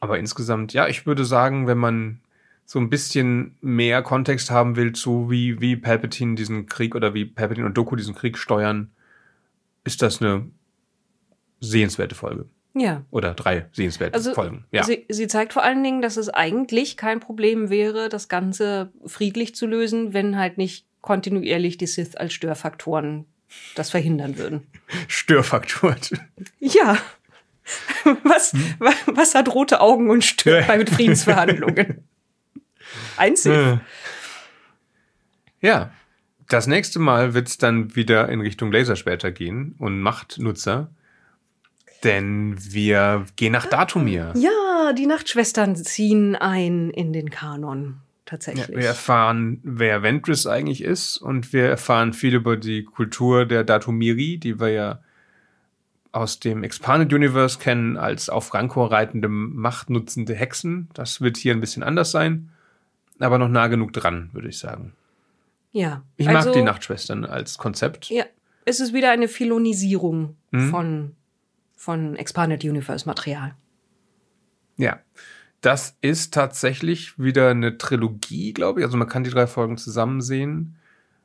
[0.00, 2.20] Aber insgesamt, ja, ich würde sagen, wenn man
[2.64, 7.24] so ein bisschen mehr Kontext haben will zu, wie, wie Palpatine diesen Krieg oder wie
[7.24, 8.90] Palpatine und Doku diesen Krieg steuern,
[9.84, 10.46] ist das eine
[11.60, 12.46] sehenswerte Folge.
[12.74, 13.04] Ja.
[13.10, 14.64] Oder drei sehenswerte Also Folgen.
[14.70, 14.84] Ja.
[14.84, 19.54] sie, sie zeigt vor allen Dingen, dass es eigentlich kein Problem wäre, das Ganze friedlich
[19.54, 23.26] zu lösen, wenn halt nicht kontinuierlich die Sith als Störfaktoren
[23.74, 24.66] das verhindern würden.
[25.08, 25.96] Störfaktor.
[26.60, 26.98] Ja.
[28.24, 28.74] Was, Hm?
[28.78, 32.04] wa- was hat rote Augen und stört bei Friedensverhandlungen?
[33.16, 33.52] Ein Sith.
[33.52, 33.78] Äh.
[35.60, 35.90] Ja.
[36.48, 40.90] Das nächste Mal wird es dann wieder in Richtung Laserschwerter gehen und Machtnutzer.
[42.02, 44.32] Denn wir gehen nach Datumir.
[44.34, 47.84] Ja, die Nachtschwestern ziehen ein in den Kanon.
[47.84, 47.96] Ja,
[48.36, 48.76] Tatsächlich.
[48.78, 54.38] wir erfahren, wer Ventress eigentlich ist und wir erfahren viel über die Kultur der Datumiri,
[54.38, 55.00] die wir ja
[56.12, 60.88] aus dem Expanded Universe kennen als auf Rancor reitende, machtnutzende Hexen.
[60.94, 62.50] Das wird hier ein bisschen anders sein,
[63.18, 64.92] aber noch nah genug dran, würde ich sagen.
[65.72, 66.02] ja.
[66.16, 68.10] Ich also, mag die Nachtschwestern als Konzept.
[68.10, 68.24] Ja,
[68.64, 70.70] es ist wieder eine Filonisierung Mhm.
[70.70, 71.16] von,
[71.76, 73.54] von Expanded Universe Material.
[74.76, 74.98] Ja.
[75.60, 78.86] Das ist tatsächlich wieder eine Trilogie, glaube ich.
[78.86, 80.76] Also man kann die drei Folgen zusammen sehen.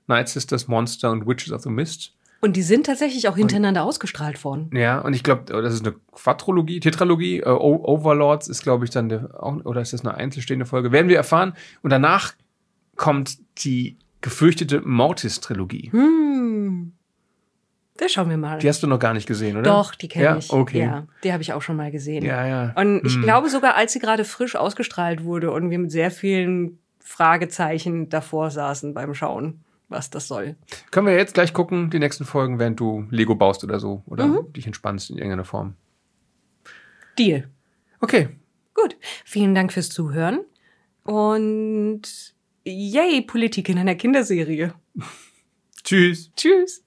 [0.07, 2.14] Night Sisters, Monster und Witches of the Mist.
[2.41, 4.69] Und die sind tatsächlich auch hintereinander ausgestrahlt worden.
[4.73, 7.39] Ja, und ich glaube, das ist eine Quadrologie, Tetralogie.
[7.39, 10.91] Äh, Overlords ist, glaube ich, dann der, auch, oder ist das eine einzelstehende Folge?
[10.91, 11.53] Werden wir erfahren.
[11.81, 12.33] Und danach
[12.95, 15.89] kommt die gefürchtete Mortis-Trilogie.
[15.91, 16.93] Hm.
[17.97, 18.59] Da schauen wir mal.
[18.59, 19.63] Die hast du noch gar nicht gesehen, oder?
[19.71, 20.51] Doch, die kenne Ja, ich.
[20.51, 20.79] okay.
[20.81, 22.25] Ja, die habe ich auch schon mal gesehen.
[22.25, 22.73] Ja, ja.
[22.75, 23.21] Und ich Hm.
[23.21, 28.51] glaube sogar, als sie gerade frisch ausgestrahlt wurde und wir mit sehr vielen Fragezeichen davor
[28.51, 30.55] saßen beim Schauen, was das soll.
[30.91, 34.03] Können wir jetzt gleich gucken, die nächsten Folgen, während du Lego baust oder so.
[34.07, 34.53] Oder Mhm.
[34.53, 35.75] dich entspannst in irgendeiner Form.
[37.17, 37.49] Deal.
[38.01, 38.29] Okay.
[38.73, 38.97] Gut.
[39.23, 40.41] Vielen Dank fürs Zuhören.
[41.03, 42.01] Und
[42.63, 44.73] yay, Politik in einer Kinderserie.
[45.83, 46.31] Tschüss.
[46.35, 46.83] Tschüss.